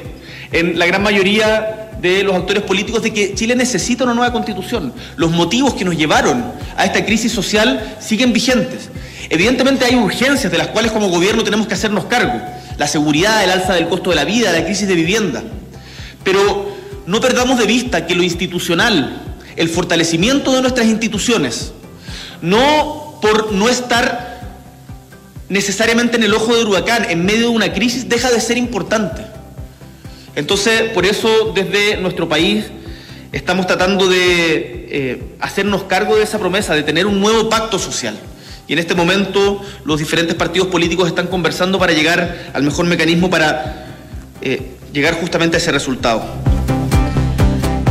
en 0.51 0.77
la 0.77 0.85
gran 0.85 1.01
mayoría 1.01 1.89
de 2.01 2.23
los 2.23 2.35
actores 2.35 2.63
políticos 2.63 3.01
de 3.01 3.13
que 3.13 3.33
Chile 3.33 3.55
necesita 3.55 4.03
una 4.03 4.13
nueva 4.13 4.33
constitución. 4.33 4.93
Los 5.15 5.31
motivos 5.31 5.73
que 5.73 5.85
nos 5.85 5.95
llevaron 5.95 6.43
a 6.75 6.85
esta 6.85 7.05
crisis 7.05 7.31
social 7.31 7.95
siguen 7.99 8.33
vigentes. 8.33 8.89
Evidentemente 9.29 9.85
hay 9.85 9.95
urgencias 9.95 10.51
de 10.51 10.57
las 10.57 10.67
cuales 10.67 10.91
como 10.91 11.09
gobierno 11.09 11.43
tenemos 11.43 11.65
que 11.65 11.75
hacernos 11.75 12.05
cargo. 12.05 12.41
La 12.77 12.87
seguridad, 12.87 13.43
el 13.43 13.51
alza 13.51 13.73
del 13.73 13.87
costo 13.87 14.09
de 14.09 14.17
la 14.17 14.25
vida, 14.25 14.51
la 14.51 14.65
crisis 14.65 14.87
de 14.87 14.95
vivienda. 14.95 15.41
Pero 16.23 16.75
no 17.05 17.21
perdamos 17.21 17.57
de 17.57 17.65
vista 17.65 18.05
que 18.05 18.15
lo 18.15 18.23
institucional, 18.23 19.32
el 19.55 19.69
fortalecimiento 19.69 20.53
de 20.53 20.61
nuestras 20.61 20.87
instituciones, 20.87 21.73
no 22.41 23.19
por 23.21 23.51
no 23.51 23.69
estar 23.69 24.33
necesariamente 25.49 26.17
en 26.17 26.23
el 26.23 26.33
ojo 26.33 26.55
del 26.55 26.67
huracán, 26.67 27.05
en 27.09 27.25
medio 27.25 27.49
de 27.49 27.55
una 27.55 27.73
crisis, 27.73 28.09
deja 28.09 28.31
de 28.31 28.41
ser 28.41 28.57
importante. 28.57 29.21
Entonces, 30.35 30.89
por 30.93 31.05
eso 31.05 31.53
desde 31.53 31.97
nuestro 31.97 32.27
país 32.27 32.65
estamos 33.31 33.67
tratando 33.67 34.07
de 34.07 34.87
eh, 34.89 35.23
hacernos 35.39 35.83
cargo 35.83 36.15
de 36.15 36.23
esa 36.23 36.39
promesa, 36.39 36.75
de 36.75 36.83
tener 36.83 37.05
un 37.05 37.19
nuevo 37.19 37.49
pacto 37.49 37.77
social. 37.77 38.15
Y 38.67 38.73
en 38.73 38.79
este 38.79 38.95
momento 38.95 39.61
los 39.85 39.99
diferentes 39.99 40.35
partidos 40.35 40.69
políticos 40.69 41.07
están 41.07 41.27
conversando 41.27 41.77
para 41.77 41.93
llegar 41.93 42.51
al 42.53 42.63
mejor 42.63 42.85
mecanismo 42.85 43.29
para 43.29 43.87
eh, 44.41 44.71
llegar 44.93 45.15
justamente 45.15 45.57
a 45.57 45.59
ese 45.59 45.71
resultado. 45.71 46.42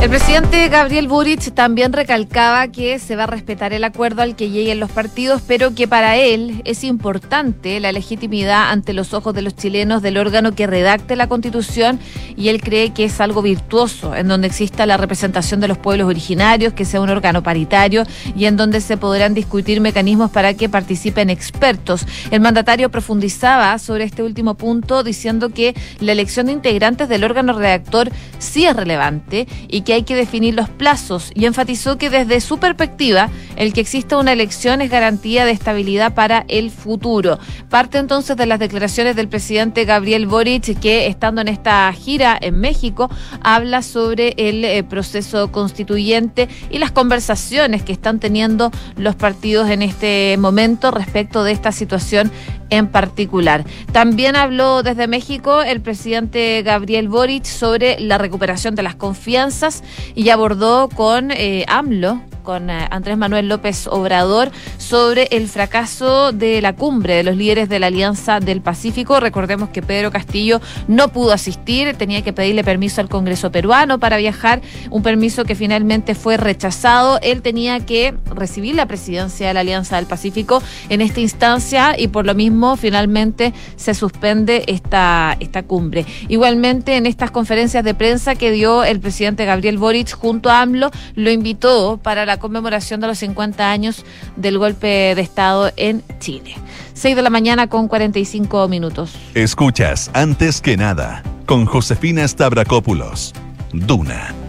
El 0.03 0.09
presidente 0.09 0.67
Gabriel 0.67 1.07
Boric 1.07 1.53
también 1.53 1.93
recalcaba 1.93 2.67
que 2.67 2.99
se 2.99 3.15
va 3.15 3.23
a 3.23 3.27
respetar 3.27 3.71
el 3.71 3.85
acuerdo 3.85 4.21
al 4.21 4.35
que 4.35 4.49
lleguen 4.49 4.81
los 4.81 4.91
partidos, 4.91 5.41
pero 5.47 5.73
que 5.73 5.87
para 5.87 6.17
él 6.17 6.61
es 6.65 6.83
importante 6.83 7.79
la 7.79 7.93
legitimidad 7.93 8.69
ante 8.69 8.91
los 8.91 9.13
ojos 9.13 9.33
de 9.33 9.41
los 9.41 9.55
chilenos 9.55 10.01
del 10.01 10.17
órgano 10.17 10.55
que 10.55 10.67
redacte 10.67 11.15
la 11.15 11.29
constitución 11.29 12.01
y 12.35 12.49
él 12.49 12.61
cree 12.61 12.89
que 12.89 13.05
es 13.05 13.21
algo 13.21 13.41
virtuoso, 13.41 14.13
en 14.13 14.27
donde 14.27 14.47
exista 14.47 14.85
la 14.85 14.97
representación 14.97 15.61
de 15.61 15.69
los 15.69 15.77
pueblos 15.77 16.09
originarios, 16.09 16.73
que 16.73 16.83
sea 16.83 16.99
un 16.99 17.09
órgano 17.09 17.41
paritario 17.41 18.03
y 18.35 18.43
en 18.43 18.57
donde 18.57 18.81
se 18.81 18.97
podrán 18.97 19.33
discutir 19.33 19.79
mecanismos 19.79 20.31
para 20.31 20.53
que 20.53 20.67
participen 20.67 21.29
expertos. 21.29 22.05
El 22.29 22.41
mandatario 22.41 22.91
profundizaba 22.91 23.79
sobre 23.79 24.03
este 24.03 24.21
último 24.21 24.55
punto 24.55 25.01
diciendo 25.01 25.51
que 25.51 25.73
la 26.01 26.11
elección 26.11 26.47
de 26.47 26.51
integrantes 26.51 27.07
del 27.07 27.23
órgano 27.23 27.53
redactor 27.53 28.11
sí 28.37 28.65
es 28.65 28.75
relevante 28.75 29.47
y 29.69 29.83
hay 29.93 30.03
que 30.03 30.15
definir 30.15 30.53
los 30.55 30.69
plazos 30.69 31.31
y 31.33 31.45
enfatizó 31.45 31.97
que 31.97 32.09
desde 32.09 32.41
su 32.41 32.57
perspectiva 32.57 33.29
el 33.55 33.73
que 33.73 33.81
exista 33.81 34.17
una 34.17 34.33
elección 34.33 34.81
es 34.81 34.89
garantía 34.89 35.45
de 35.45 35.51
estabilidad 35.51 36.13
para 36.13 36.45
el 36.47 36.71
futuro. 36.71 37.39
Parte 37.69 37.97
entonces 37.97 38.35
de 38.37 38.45
las 38.45 38.59
declaraciones 38.59 39.15
del 39.15 39.27
presidente 39.27 39.85
Gabriel 39.85 40.27
Boric 40.27 40.79
que 40.79 41.07
estando 41.07 41.41
en 41.41 41.47
esta 41.47 41.91
gira 41.93 42.37
en 42.39 42.59
México 42.59 43.09
habla 43.41 43.81
sobre 43.81 44.33
el 44.37 44.65
eh, 44.65 44.83
proceso 44.83 45.51
constituyente 45.51 46.49
y 46.69 46.77
las 46.77 46.91
conversaciones 46.91 47.83
que 47.83 47.93
están 47.93 48.19
teniendo 48.19 48.71
los 48.97 49.15
partidos 49.15 49.69
en 49.69 49.81
este 49.81 50.35
momento 50.37 50.91
respecto 50.91 51.43
de 51.43 51.51
esta 51.51 51.71
situación 51.71 52.31
en 52.69 52.87
particular. 52.87 53.65
También 53.91 54.35
habló 54.35 54.81
desde 54.81 55.07
México 55.07 55.61
el 55.61 55.81
presidente 55.81 56.63
Gabriel 56.63 57.07
Boric 57.07 57.45
sobre 57.45 57.99
la 57.99 58.17
recuperación 58.17 58.73
de 58.73 58.83
las 58.83 58.95
confianzas 58.95 59.82
y 60.15 60.29
abordó 60.29 60.89
con 60.89 61.31
eh, 61.31 61.65
AMLO 61.67 62.21
con 62.43 62.69
eh, 62.69 62.87
Andrés 62.91 63.17
Manuel 63.17 63.47
López 63.47 63.87
Obrador 63.87 64.51
sobre 64.77 65.27
el 65.31 65.47
fracaso 65.47 66.31
de 66.31 66.61
la 66.61 66.73
cumbre 66.73 67.15
de 67.15 67.23
los 67.23 67.35
líderes 67.35 67.69
de 67.69 67.79
la 67.79 67.87
Alianza 67.87 68.39
del 68.39 68.61
Pacífico. 68.61 69.19
Recordemos 69.19 69.69
que 69.69 69.81
Pedro 69.81 70.11
Castillo 70.11 70.61
no 70.87 71.07
pudo 71.07 71.31
asistir, 71.31 71.95
tenía 71.95 72.21
que 72.21 72.33
pedirle 72.33 72.63
permiso 72.63 73.01
al 73.01 73.09
Congreso 73.09 73.51
peruano 73.51 73.99
para 73.99 74.17
viajar, 74.17 74.61
un 74.91 75.01
permiso 75.01 75.45
que 75.45 75.55
finalmente 75.55 76.15
fue 76.15 76.37
rechazado. 76.37 77.19
Él 77.21 77.41
tenía 77.41 77.79
que 77.79 78.13
recibir 78.35 78.75
la 78.75 78.85
presidencia 78.85 79.47
de 79.47 79.53
la 79.53 79.61
Alianza 79.61 79.95
del 79.95 80.05
Pacífico 80.05 80.61
en 80.89 81.01
esta 81.01 81.21
instancia 81.21 81.95
y 81.97 82.09
por 82.09 82.25
lo 82.25 82.35
mismo 82.35 82.75
finalmente 82.75 83.53
se 83.75 83.93
suspende 83.93 84.63
esta, 84.67 85.37
esta 85.39 85.63
cumbre. 85.63 86.05
Igualmente 86.27 86.97
en 86.97 87.05
estas 87.05 87.31
conferencias 87.31 87.83
de 87.83 87.93
prensa 87.93 88.35
que 88.35 88.51
dio 88.51 88.83
el 88.83 88.99
presidente 88.99 89.45
Gabriel 89.45 89.77
Boric 89.77 90.13
junto 90.13 90.49
a 90.49 90.61
AMLO, 90.61 90.91
lo 91.15 91.31
invitó 91.31 91.99
para 92.01 92.25
la 92.25 92.32
conmemoración 92.37 93.01
de 93.01 93.07
los 93.07 93.17
50 93.19 93.71
años 93.71 94.05
del 94.35 94.57
golpe 94.57 95.15
de 95.15 95.21
Estado 95.21 95.71
en 95.75 96.03
Chile. 96.19 96.55
6 96.93 97.15
de 97.15 97.21
la 97.21 97.29
mañana 97.29 97.67
con 97.67 97.87
45 97.87 98.67
minutos. 98.67 99.15
Escuchas 99.33 100.11
antes 100.13 100.61
que 100.61 100.77
nada 100.77 101.23
con 101.45 101.65
Josefina 101.65 102.27
Stavrakopoulos. 102.27 103.33
Duna 103.73 104.42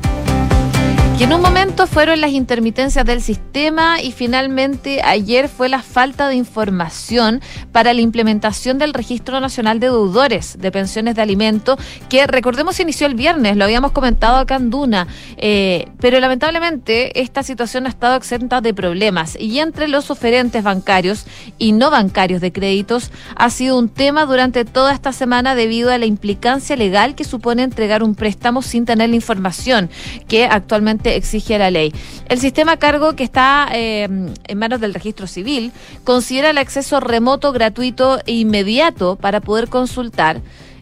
que 1.18 1.24
en 1.24 1.32
un 1.32 1.42
momento 1.42 1.86
fueron 1.86 2.20
las 2.20 2.32
intermitencias 2.32 3.04
del 3.04 3.22
sistema 3.22 4.02
y 4.02 4.10
finalmente 4.10 5.00
ayer 5.02 5.48
fue 5.48 5.68
la 5.68 5.80
falta 5.80 6.28
de 6.28 6.34
información 6.34 7.40
para 7.70 7.94
la 7.94 8.00
implementación 8.00 8.78
del 8.78 8.92
Registro 8.92 9.38
Nacional 9.38 9.78
de 9.78 9.86
Deudores 9.86 10.58
de 10.58 10.72
Pensiones 10.72 11.14
de 11.14 11.22
Alimento, 11.22 11.78
que 12.08 12.26
recordemos 12.26 12.80
inició 12.80 13.06
el 13.06 13.14
viernes, 13.14 13.56
lo 13.56 13.62
habíamos 13.62 13.92
comentado 13.92 14.38
acá 14.38 14.56
en 14.56 14.70
Duna, 14.70 15.06
eh, 15.36 15.88
pero 16.00 16.18
lamentablemente 16.18 17.20
esta 17.20 17.44
situación 17.44 17.86
ha 17.86 17.90
estado 17.90 18.16
exenta 18.16 18.60
de 18.60 18.74
problemas 18.74 19.36
y 19.38 19.60
entre 19.60 19.86
los 19.86 20.10
oferentes 20.10 20.64
bancarios 20.64 21.26
y 21.58 21.72
no 21.72 21.92
bancarios 21.92 22.40
de 22.40 22.50
créditos 22.50 23.12
ha 23.36 23.50
sido 23.50 23.78
un 23.78 23.88
tema 23.88 24.26
durante 24.26 24.64
toda 24.64 24.92
esta 24.92 25.12
semana 25.12 25.54
debido 25.54 25.92
a 25.92 25.98
la 25.98 26.06
implicancia 26.06 26.74
legal 26.74 27.14
que 27.14 27.22
supone 27.22 27.62
entregar 27.62 28.02
un 28.02 28.16
préstamo 28.16 28.62
sin 28.62 28.84
tener 28.84 29.10
la 29.10 29.16
información 29.16 29.90
que 30.26 30.46
actualmente 30.46 31.03
exige 31.06 31.58
la 31.58 31.70
ley. 31.70 31.92
El 32.28 32.40
sistema 32.40 32.76
cargo 32.76 33.14
que 33.14 33.24
está 33.24 33.68
eh, 33.72 34.04
en 34.04 34.58
manos 34.58 34.80
del 34.80 34.94
registro 34.94 35.26
civil 35.26 35.72
considera 36.04 36.50
el 36.50 36.58
acceso 36.58 37.00
remoto, 37.00 37.52
gratuito 37.52 38.18
e 38.26 38.32
inmediato 38.32 39.16
para 39.16 39.40
poder 39.40 39.68
consultar 39.68 40.40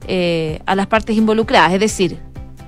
eh, 0.08 0.60
a 0.66 0.74
las 0.74 0.86
partes 0.86 1.16
involucradas, 1.16 1.74
es 1.74 1.80
decir, 1.80 2.18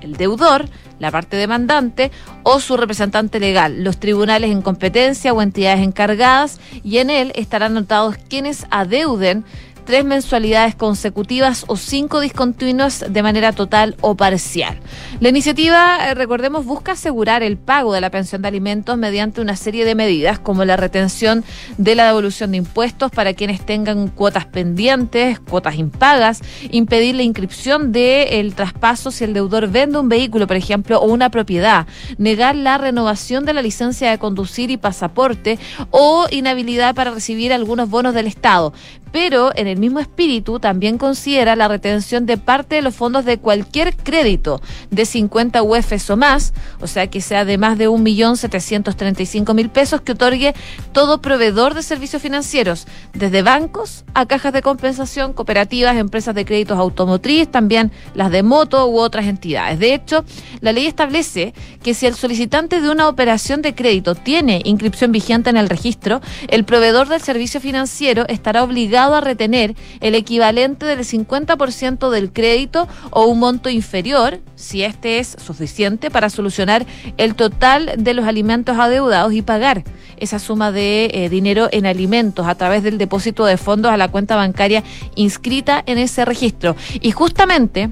el 0.01 0.15
deudor, 0.15 0.65
la 0.99 1.11
parte 1.11 1.35
demandante 1.35 2.11
o 2.43 2.59
su 2.59 2.77
representante 2.77 3.39
legal, 3.39 3.83
los 3.83 3.99
tribunales 3.99 4.51
en 4.51 4.61
competencia 4.61 5.33
o 5.33 5.41
entidades 5.41 5.81
encargadas 5.81 6.59
y 6.83 6.99
en 6.99 7.09
él 7.09 7.31
estarán 7.35 7.73
anotados 7.73 8.15
quienes 8.29 8.65
adeuden 8.69 9.43
tres 9.85 10.03
mensualidades 10.03 10.75
consecutivas 10.75 11.63
o 11.67 11.77
cinco 11.77 12.19
discontinuas 12.19 13.05
de 13.07 13.23
manera 13.23 13.53
total 13.53 13.95
o 14.01 14.15
parcial. 14.15 14.79
La 15.19 15.29
iniciativa, 15.29 16.09
eh, 16.09 16.15
recordemos, 16.15 16.65
busca 16.65 16.93
asegurar 16.93 17.43
el 17.43 17.57
pago 17.57 17.93
de 17.93 18.01
la 18.01 18.09
pensión 18.09 18.41
de 18.41 18.47
alimentos 18.47 18.97
mediante 18.97 19.41
una 19.41 19.55
serie 19.55 19.85
de 19.85 19.95
medidas 19.95 20.39
como 20.39 20.65
la 20.65 20.75
retención 20.75 21.43
de 21.77 21.95
la 21.95 22.07
devolución 22.07 22.51
de 22.51 22.57
impuestos 22.57 23.11
para 23.11 23.33
quienes 23.33 23.65
tengan 23.65 24.07
cuotas 24.07 24.45
pendientes, 24.45 25.39
cuotas 25.39 25.75
impagas, 25.75 26.41
impedir 26.71 27.15
la 27.15 27.23
inscripción 27.23 27.91
del 27.91 28.55
traspaso 28.55 29.11
si 29.11 29.23
el 29.23 29.33
deudor 29.33 29.69
vende 29.69 29.99
un 29.99 30.09
vehículo, 30.09 30.47
por 30.47 30.57
ejemplo, 30.57 30.99
o 30.99 31.05
una 31.05 31.29
propiedad, 31.29 31.85
negar 32.17 32.55
la 32.55 32.77
renovación 32.77 33.45
de 33.45 33.53
la 33.53 33.61
licencia 33.61 34.09
de 34.09 34.17
conducir 34.17 34.71
y 34.71 34.77
pasaporte 34.77 35.59
o 35.91 36.25
inhabilidad 36.31 36.95
para 36.95 37.11
recibir 37.11 37.53
algunos 37.53 37.89
bonos 37.89 38.13
del 38.13 38.27
Estado 38.27 38.73
pero 39.11 39.51
en 39.55 39.67
el 39.67 39.77
mismo 39.77 39.99
espíritu 39.99 40.59
también 40.59 40.97
considera 40.97 41.55
la 41.55 41.67
retención 41.67 42.25
de 42.25 42.37
parte 42.37 42.75
de 42.75 42.81
los 42.81 42.95
fondos 42.95 43.25
de 43.25 43.37
cualquier 43.37 43.95
crédito 43.95 44.61
de 44.91 45.05
50 45.05 45.63
UFs 45.63 46.09
o 46.09 46.17
más, 46.17 46.53
o 46.81 46.87
sea 46.87 47.07
que 47.07 47.21
sea 47.21 47.45
de 47.45 47.57
más 47.57 47.77
de 47.77 47.89
1.735.000 47.89 49.69
pesos 49.69 50.01
que 50.01 50.13
otorgue 50.13 50.53
todo 50.91 51.21
proveedor 51.21 51.73
de 51.73 51.83
servicios 51.83 52.21
financieros, 52.21 52.87
desde 53.13 53.41
bancos 53.41 54.03
a 54.13 54.25
cajas 54.25 54.53
de 54.53 54.61
compensación, 54.61 55.33
cooperativas, 55.33 55.95
empresas 55.97 56.35
de 56.35 56.45
créditos 56.45 56.77
automotriz, 56.77 57.49
también 57.49 57.91
las 58.13 58.31
de 58.31 58.43
moto 58.43 58.87
u 58.87 58.99
otras 58.99 59.25
entidades. 59.25 59.79
De 59.79 59.93
hecho, 59.93 60.25
la 60.61 60.71
ley 60.71 60.87
establece 60.87 61.53
que 61.83 61.93
si 61.93 62.05
el 62.05 62.15
solicitante 62.15 62.81
de 62.81 62.89
una 62.89 63.07
operación 63.07 63.61
de 63.61 63.75
crédito 63.75 64.15
tiene 64.15 64.61
inscripción 64.65 65.11
vigente 65.11 65.49
en 65.49 65.57
el 65.57 65.69
registro, 65.69 66.21
el 66.47 66.65
proveedor 66.65 67.07
del 67.07 67.21
servicio 67.21 67.61
financiero 67.61 68.25
estará 68.27 68.63
obligado 68.63 68.94
a 68.97 69.21
retener 69.21 69.75
el 69.99 70.15
equivalente 70.15 70.85
del 70.85 70.99
50% 70.99 72.09
del 72.09 72.31
crédito 72.31 72.87
o 73.11 73.25
un 73.25 73.39
monto 73.39 73.69
inferior, 73.69 74.39
si 74.55 74.83
este 74.83 75.19
es 75.19 75.35
suficiente 75.39 76.09
para 76.09 76.29
solucionar 76.29 76.85
el 77.17 77.35
total 77.35 77.93
de 77.97 78.13
los 78.13 78.25
alimentos 78.25 78.77
adeudados 78.77 79.33
y 79.33 79.41
pagar 79.41 79.83
esa 80.17 80.39
suma 80.39 80.71
de 80.71 81.11
eh, 81.13 81.29
dinero 81.29 81.67
en 81.71 81.85
alimentos 81.85 82.47
a 82.47 82.55
través 82.55 82.83
del 82.83 82.97
depósito 82.97 83.45
de 83.45 83.57
fondos 83.57 83.91
a 83.91 83.97
la 83.97 84.07
cuenta 84.07 84.35
bancaria 84.35 84.83
inscrita 85.15 85.83
en 85.85 85.97
ese 85.97 86.25
registro. 86.25 86.75
Y 87.01 87.11
justamente 87.11 87.89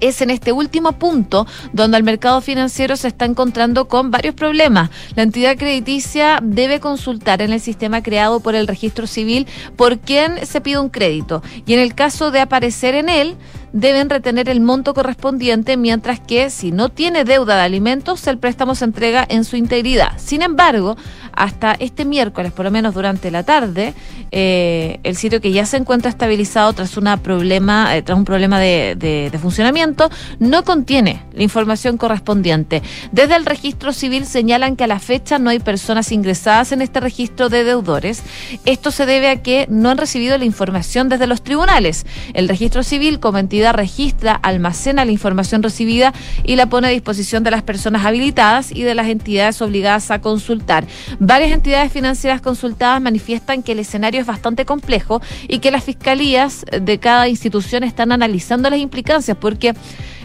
es 0.00 0.20
en 0.20 0.30
este 0.30 0.52
último 0.52 0.92
punto 0.92 1.46
donde 1.72 1.96
el 1.96 2.04
mercado 2.04 2.40
financiero 2.40 2.96
se 2.96 3.08
está 3.08 3.24
encontrando 3.24 3.88
con 3.88 4.10
varios 4.10 4.34
problemas. 4.34 4.90
La 5.14 5.22
entidad 5.22 5.56
crediticia 5.56 6.38
debe 6.42 6.80
consultar 6.80 7.42
en 7.42 7.52
el 7.52 7.60
sistema 7.60 8.02
creado 8.02 8.40
por 8.40 8.54
el 8.54 8.66
registro 8.66 9.06
civil 9.06 9.46
por 9.76 9.98
quién 9.98 10.46
se 10.46 10.60
pide 10.60 10.78
un 10.78 10.88
crédito 10.88 11.42
y 11.66 11.74
en 11.74 11.80
el 11.80 11.94
caso 11.94 12.30
de 12.30 12.40
aparecer 12.40 12.94
en 12.94 13.08
él, 13.08 13.36
deben 13.74 14.08
retener 14.08 14.48
el 14.48 14.60
monto 14.60 14.94
correspondiente, 14.94 15.76
mientras 15.76 16.20
que 16.20 16.48
si 16.48 16.70
no 16.70 16.90
tiene 16.90 17.24
deuda 17.24 17.56
de 17.56 17.62
alimentos, 17.62 18.24
el 18.28 18.38
préstamo 18.38 18.76
se 18.76 18.84
entrega 18.84 19.26
en 19.28 19.44
su 19.44 19.56
integridad. 19.56 20.12
Sin 20.16 20.42
embargo, 20.42 20.96
hasta 21.36 21.72
este 21.72 22.04
miércoles, 22.04 22.52
por 22.52 22.64
lo 22.64 22.70
menos 22.70 22.94
durante 22.94 23.30
la 23.30 23.42
tarde, 23.42 23.94
eh, 24.30 24.98
el 25.02 25.16
sitio 25.16 25.40
que 25.40 25.52
ya 25.52 25.66
se 25.66 25.76
encuentra 25.76 26.10
estabilizado 26.10 26.72
tras, 26.72 26.96
una 26.96 27.16
problema, 27.18 27.96
eh, 27.96 28.02
tras 28.02 28.18
un 28.18 28.24
problema 28.24 28.58
de, 28.58 28.96
de, 28.96 29.38
funcionamiento, 29.38 30.10
no 30.38 30.64
contiene 30.64 31.22
la 31.32 31.42
información 31.42 31.96
correspondiente. 31.96 32.82
Desde 33.12 33.36
el 33.36 33.46
registro 33.46 33.92
civil 33.92 34.26
señalan 34.26 34.76
que 34.76 34.84
a 34.84 34.86
la 34.86 34.98
fecha 34.98 35.38
no 35.38 35.50
hay 35.50 35.58
personas 35.58 36.12
ingresadas 36.12 36.72
en 36.72 36.82
este 36.82 37.00
registro 37.00 37.48
de 37.48 37.64
deudores. 37.64 38.22
Esto 38.64 38.90
se 38.90 39.06
debe 39.06 39.28
a 39.28 39.42
que 39.42 39.66
no 39.68 39.90
han 39.90 39.98
recibido 39.98 40.38
la 40.38 40.44
información 40.44 41.08
desde 41.08 41.26
los 41.26 41.42
tribunales. 41.42 42.06
El 42.32 42.48
registro 42.48 42.82
civil, 42.82 43.20
como 43.20 43.38
entidad 43.38 43.74
registra, 43.74 44.34
almacena 44.34 45.04
la 45.04 45.12
información 45.12 45.62
recibida 45.62 46.12
y 46.44 46.56
la 46.56 46.66
pone 46.66 46.88
a 46.88 46.90
disposición 46.90 47.42
de 47.42 47.50
las 47.50 47.62
personas 47.62 48.04
habilitadas 48.04 48.70
y 48.72 48.82
de 48.82 48.94
las 48.94 49.08
entidades 49.08 49.60
obligadas 49.62 50.10
a 50.10 50.20
consultar. 50.20 50.86
Varias 51.26 51.52
entidades 51.52 51.90
financieras 51.90 52.42
consultadas 52.42 53.00
manifiestan 53.00 53.62
que 53.62 53.72
el 53.72 53.78
escenario 53.78 54.20
es 54.20 54.26
bastante 54.26 54.66
complejo 54.66 55.22
y 55.48 55.60
que 55.60 55.70
las 55.70 55.82
fiscalías 55.82 56.66
de 56.70 56.98
cada 56.98 57.28
institución 57.28 57.82
están 57.82 58.12
analizando 58.12 58.68
las 58.68 58.78
implicancias 58.78 59.34
porque 59.34 59.72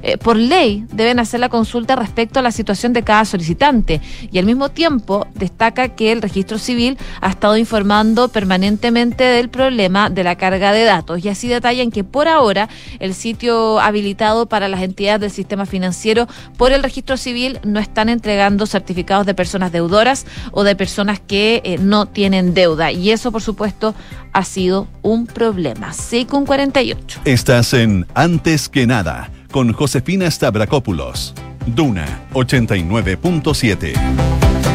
eh, 0.02 0.18
por 0.18 0.38
ley 0.38 0.86
deben 0.92 1.20
hacer 1.20 1.40
la 1.40 1.50
consulta 1.50 1.96
respecto 1.96 2.40
a 2.40 2.44
la 2.44 2.52
situación 2.52 2.94
de 2.94 3.04
cada 3.04 3.26
solicitante 3.26 4.02
y 4.32 4.40
al 4.40 4.46
mismo 4.46 4.70
tiempo 4.70 5.28
destaca 5.36 5.90
que 5.90 6.12
el 6.12 6.22
registro 6.22 6.58
civil 6.58 6.98
ha 7.22 7.30
estado 7.30 7.58
informando 7.58 8.30
permanentemente 8.30 9.24
del 9.24 9.50
problema 9.50 10.10
de 10.10 10.24
la 10.24 10.36
carga 10.36 10.72
de 10.72 10.84
datos 10.84 11.24
y 11.24 11.30
así 11.30 11.48
detallan 11.48 11.92
que 11.92 12.04
por 12.04 12.28
ahora 12.28 12.70
el 13.00 13.14
sitio 13.14 13.80
habilitado 13.80 14.48
para 14.48 14.68
las 14.68 14.82
entidades 14.82 15.22
del 15.22 15.32
sistema 15.32 15.66
financiero 15.66 16.28
por 16.58 16.72
el 16.72 16.84
registro 16.84 17.18
civil 17.18 17.60
no 17.64 17.80
están 17.80 18.10
entregando 18.10 18.66
certificados 18.66 19.26
de 19.26 19.34
personas 19.34 19.72
deudoras 19.72 20.26
o 20.52 20.64
de 20.64 20.76
personas 20.76 21.20
que 21.20 21.62
eh, 21.64 21.78
no 21.80 22.06
tienen 22.06 22.54
deuda 22.54 22.92
y 22.92 23.12
eso 23.12 23.32
por 23.32 23.42
supuesto 23.42 23.96
ha 24.34 24.44
sido 24.44 24.88
un 25.02 25.26
problema. 25.26 25.94
C 25.94 26.26
con 26.26 26.46
48. 26.46 27.22
Estás 27.26 27.74
en 27.74 28.06
Antes 28.14 28.70
que 28.70 28.86
nada 28.86 29.30
con 29.52 29.74
Josefina 29.74 30.30
Stavrakopoulos. 30.30 31.34
Duna 31.66 32.28
89.7. 32.34 33.94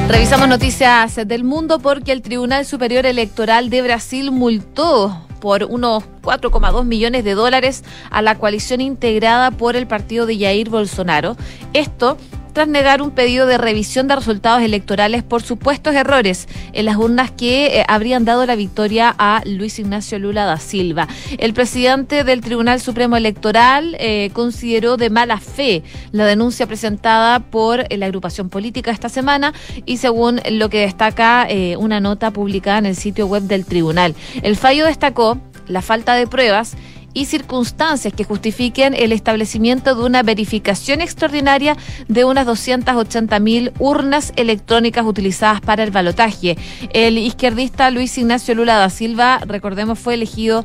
Revisamos 0.08 0.48
noticias 0.48 1.16
del 1.26 1.44
mundo 1.44 1.78
porque 1.78 2.12
el 2.12 2.22
Tribunal 2.22 2.66
Superior 2.66 3.06
Electoral 3.06 3.70
de 3.70 3.82
Brasil 3.82 4.30
multó 4.30 5.26
por 5.40 5.64
unos 5.64 6.04
4,2 6.22 6.84
millones 6.84 7.24
de 7.24 7.34
dólares 7.34 7.84
a 8.10 8.22
la 8.22 8.36
coalición 8.36 8.80
integrada 8.80 9.50
por 9.50 9.76
el 9.76 9.86
partido 9.86 10.26
de 10.26 10.38
Jair 10.38 10.70
Bolsonaro. 10.70 11.36
Esto 11.72 12.16
tras 12.54 12.68
negar 12.68 13.02
un 13.02 13.10
pedido 13.10 13.46
de 13.46 13.58
revisión 13.58 14.08
de 14.08 14.16
resultados 14.16 14.62
electorales 14.62 15.22
por 15.22 15.42
supuestos 15.42 15.94
errores 15.94 16.48
en 16.72 16.86
las 16.86 16.96
urnas 16.96 17.32
que 17.32 17.80
eh, 17.80 17.84
habrían 17.88 18.24
dado 18.24 18.46
la 18.46 18.54
victoria 18.54 19.14
a 19.18 19.42
Luis 19.44 19.78
Ignacio 19.78 20.18
Lula 20.18 20.44
da 20.44 20.56
Silva. 20.58 21.08
El 21.38 21.52
presidente 21.52 22.22
del 22.22 22.40
Tribunal 22.40 22.80
Supremo 22.80 23.16
Electoral 23.16 23.96
eh, 23.98 24.30
consideró 24.32 24.96
de 24.96 25.10
mala 25.10 25.40
fe 25.40 25.82
la 26.12 26.24
denuncia 26.24 26.66
presentada 26.66 27.40
por 27.40 27.84
la 27.92 28.06
agrupación 28.06 28.48
política 28.48 28.92
esta 28.92 29.08
semana 29.08 29.52
y 29.84 29.96
según 29.96 30.40
lo 30.50 30.70
que 30.70 30.82
destaca 30.82 31.46
eh, 31.48 31.76
una 31.76 31.98
nota 31.98 32.30
publicada 32.30 32.78
en 32.78 32.86
el 32.86 32.96
sitio 32.96 33.26
web 33.26 33.42
del 33.42 33.66
tribunal. 33.66 34.14
El 34.42 34.56
fallo 34.56 34.86
destacó 34.86 35.38
la 35.66 35.82
falta 35.82 36.14
de 36.14 36.28
pruebas 36.28 36.76
y 37.14 37.24
circunstancias 37.26 38.12
que 38.12 38.24
justifiquen 38.24 38.94
el 38.94 39.12
establecimiento 39.12 39.94
de 39.94 40.02
una 40.02 40.22
verificación 40.22 41.00
extraordinaria 41.00 41.76
de 42.08 42.24
unas 42.24 42.44
280 42.44 43.38
mil 43.38 43.72
urnas 43.78 44.32
electrónicas 44.36 45.06
utilizadas 45.06 45.60
para 45.60 45.84
el 45.84 45.92
balotaje. 45.92 46.56
El 46.92 47.16
izquierdista 47.16 47.90
Luis 47.90 48.18
Ignacio 48.18 48.54
Lula 48.54 48.76
da 48.76 48.90
Silva, 48.90 49.38
recordemos, 49.46 49.98
fue 49.98 50.14
elegido 50.14 50.64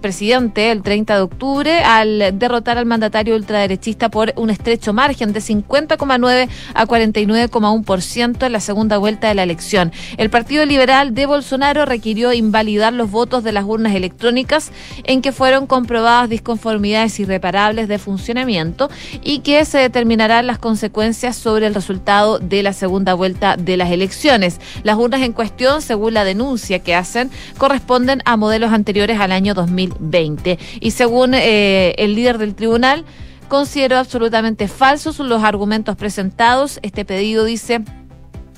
presidente 0.00 0.72
el 0.72 0.82
30 0.82 1.14
de 1.14 1.20
octubre 1.20 1.80
al 1.80 2.38
derrotar 2.38 2.78
al 2.78 2.86
mandatario 2.86 3.36
ultraderechista 3.36 4.08
por 4.08 4.32
un 4.36 4.50
estrecho 4.50 4.92
margen 4.92 5.32
de 5.32 5.40
50,9 5.40 6.48
a 6.74 6.86
49,1% 6.86 8.46
en 8.46 8.52
la 8.52 8.60
segunda 8.60 8.98
vuelta 8.98 9.28
de 9.28 9.34
la 9.34 9.42
elección. 9.44 9.92
El 10.16 10.30
Partido 10.30 10.64
Liberal 10.64 11.14
de 11.14 11.26
Bolsonaro 11.26 11.84
requirió 11.84 12.32
invalidar 12.32 12.92
los 12.92 13.10
votos 13.10 13.44
de 13.44 13.52
las 13.52 13.64
urnas 13.64 13.94
electrónicas 13.94 14.72
en 15.04 15.22
que 15.22 15.32
fueron 15.32 15.67
comprobadas 15.68 16.28
disconformidades 16.28 17.20
irreparables 17.20 17.86
de 17.86 17.98
funcionamiento 17.98 18.90
y 19.22 19.40
que 19.40 19.64
se 19.64 19.78
determinarán 19.78 20.48
las 20.48 20.58
consecuencias 20.58 21.36
sobre 21.36 21.68
el 21.68 21.74
resultado 21.74 22.40
de 22.40 22.64
la 22.64 22.72
segunda 22.72 23.14
vuelta 23.14 23.56
de 23.56 23.76
las 23.76 23.92
elecciones. 23.92 24.60
Las 24.82 24.96
urnas 24.96 25.22
en 25.22 25.32
cuestión, 25.32 25.80
según 25.80 26.14
la 26.14 26.24
denuncia 26.24 26.80
que 26.80 26.96
hacen, 26.96 27.30
corresponden 27.56 28.22
a 28.24 28.36
modelos 28.36 28.72
anteriores 28.72 29.20
al 29.20 29.30
año 29.30 29.54
2020. 29.54 30.58
Y 30.80 30.90
según 30.90 31.34
eh, 31.34 31.94
el 31.98 32.16
líder 32.16 32.38
del 32.38 32.56
tribunal, 32.56 33.04
consideró 33.48 33.98
absolutamente 33.98 34.68
falsos 34.68 35.18
los 35.18 35.42
argumentos 35.44 35.96
presentados. 35.96 36.78
Este 36.82 37.04
pedido 37.04 37.44
dice 37.44 37.82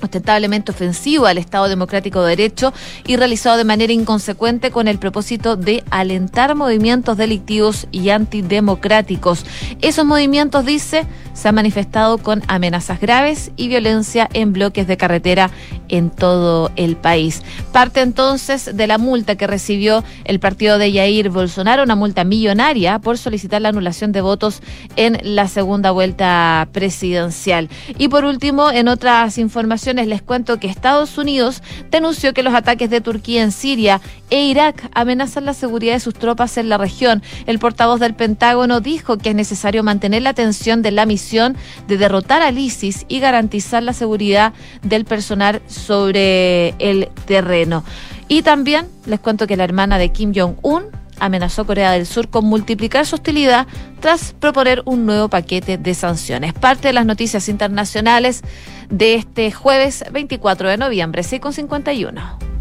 ostentablemente 0.01 0.71
ofensivo 0.71 1.25
al 1.25 1.37
Estado 1.37 1.69
Democrático 1.69 2.21
de 2.23 2.35
Derecho 2.35 2.73
y 3.05 3.15
realizado 3.15 3.57
de 3.57 3.63
manera 3.63 3.93
inconsecuente 3.93 4.71
con 4.71 4.87
el 4.87 4.99
propósito 4.99 5.55
de 5.55 5.83
alentar 5.89 6.55
movimientos 6.55 7.17
delictivos 7.17 7.87
y 7.91 8.09
antidemocráticos. 8.09 9.45
Esos 9.81 10.05
movimientos, 10.05 10.65
dice, 10.65 11.05
se 11.33 11.47
han 11.47 11.55
manifestado 11.55 12.17
con 12.17 12.41
amenazas 12.47 12.99
graves 12.99 13.51
y 13.55 13.67
violencia 13.67 14.29
en 14.33 14.53
bloques 14.53 14.87
de 14.87 14.97
carretera 14.97 15.49
en 15.89 16.09
todo 16.09 16.71
el 16.75 16.95
país. 16.95 17.41
Parte 17.71 18.01
entonces 18.01 18.75
de 18.75 18.87
la 18.87 18.97
multa 18.97 19.35
que 19.35 19.47
recibió 19.47 20.03
el 20.23 20.39
partido 20.39 20.77
de 20.77 20.91
Jair 20.91 21.29
Bolsonaro, 21.29 21.83
una 21.83 21.95
multa 21.95 22.23
millonaria 22.23 22.99
por 22.99 23.17
solicitar 23.17 23.61
la 23.61 23.69
anulación 23.69 24.11
de 24.11 24.21
votos 24.21 24.61
en 24.95 25.19
la 25.23 25.47
segunda 25.47 25.91
vuelta 25.91 26.67
presidencial. 26.71 27.69
Y 27.97 28.07
por 28.07 28.25
último, 28.25 28.71
en 28.71 28.87
otras 28.87 29.37
informaciones 29.37 29.90
les 29.93 30.21
cuento 30.21 30.59
que 30.59 30.67
Estados 30.67 31.17
Unidos 31.17 31.61
denunció 31.89 32.33
que 32.33 32.43
los 32.43 32.53
ataques 32.53 32.89
de 32.89 33.01
Turquía 33.01 33.43
en 33.43 33.51
Siria 33.51 34.01
e 34.29 34.45
Irak 34.45 34.89
amenazan 34.93 35.45
la 35.45 35.53
seguridad 35.53 35.93
de 35.93 35.99
sus 35.99 36.13
tropas 36.13 36.57
en 36.57 36.69
la 36.69 36.77
región. 36.77 37.21
El 37.45 37.59
portavoz 37.59 37.99
del 37.99 38.15
Pentágono 38.15 38.79
dijo 38.79 39.17
que 39.17 39.29
es 39.29 39.35
necesario 39.35 39.83
mantener 39.83 40.21
la 40.21 40.29
atención 40.29 40.81
de 40.81 40.91
la 40.91 41.05
misión 41.05 41.57
de 41.87 41.97
derrotar 41.97 42.41
al 42.41 42.57
ISIS 42.57 43.05
y 43.07 43.19
garantizar 43.19 43.83
la 43.83 43.93
seguridad 43.93 44.53
del 44.81 45.05
personal 45.05 45.61
sobre 45.67 46.69
el 46.79 47.09
terreno. 47.25 47.83
Y 48.27 48.43
también 48.43 48.87
les 49.05 49.19
cuento 49.19 49.45
que 49.45 49.57
la 49.57 49.65
hermana 49.65 49.97
de 49.97 50.09
Kim 50.13 50.31
Jong-un 50.33 51.00
amenazó 51.21 51.65
Corea 51.65 51.91
del 51.91 52.05
Sur 52.05 52.29
con 52.29 52.45
multiplicar 52.45 53.05
su 53.05 53.15
hostilidad 53.15 53.67
tras 54.01 54.33
proponer 54.33 54.81
un 54.85 55.05
nuevo 55.05 55.29
paquete 55.29 55.77
de 55.77 55.93
sanciones. 55.93 56.53
Parte 56.53 56.89
de 56.89 56.93
las 56.93 57.05
noticias 57.05 57.47
internacionales 57.47 58.41
de 58.89 59.15
este 59.15 59.51
jueves 59.51 60.03
24 60.11 60.69
de 60.69 60.77
noviembre, 60.77 61.21
6.51. 61.21 62.51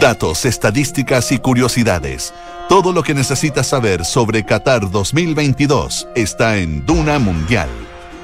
Datos, 0.00 0.44
estadísticas 0.44 1.32
y 1.32 1.38
curiosidades. 1.38 2.32
Todo 2.68 2.92
lo 2.92 3.02
que 3.02 3.14
necesitas 3.14 3.66
saber 3.66 4.04
sobre 4.04 4.44
Qatar 4.44 4.90
2022 4.90 6.08
está 6.14 6.56
en 6.56 6.86
Duna 6.86 7.18
Mundial 7.18 7.68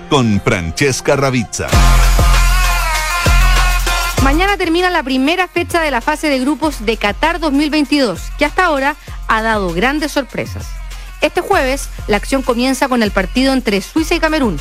con 0.09 0.41
Francesca 0.41 1.17
Ravizza. 1.17 1.69
Mañana 4.31 4.57
termina 4.57 4.91
la 4.91 5.03
primera 5.03 5.49
fecha 5.49 5.81
de 5.81 5.91
la 5.91 6.01
fase 6.01 6.29
de 6.29 6.39
grupos 6.39 6.87
de 6.87 6.97
Qatar 6.97 7.41
2022, 7.41 8.31
que 8.39 8.45
hasta 8.45 8.65
ahora 8.65 8.95
ha 9.27 9.43
dado 9.43 9.73
grandes 9.75 10.13
sorpresas. 10.13 10.69
Este 11.21 11.41
jueves, 11.41 11.89
la 12.07 12.19
acción 12.19 12.43
comienza 12.43 12.87
con 12.87 13.03
el 13.03 13.11
partido 13.11 13.53
entre 13.53 13.81
Suiza 13.81 14.15
y 14.15 14.21
Camerún. 14.21 14.61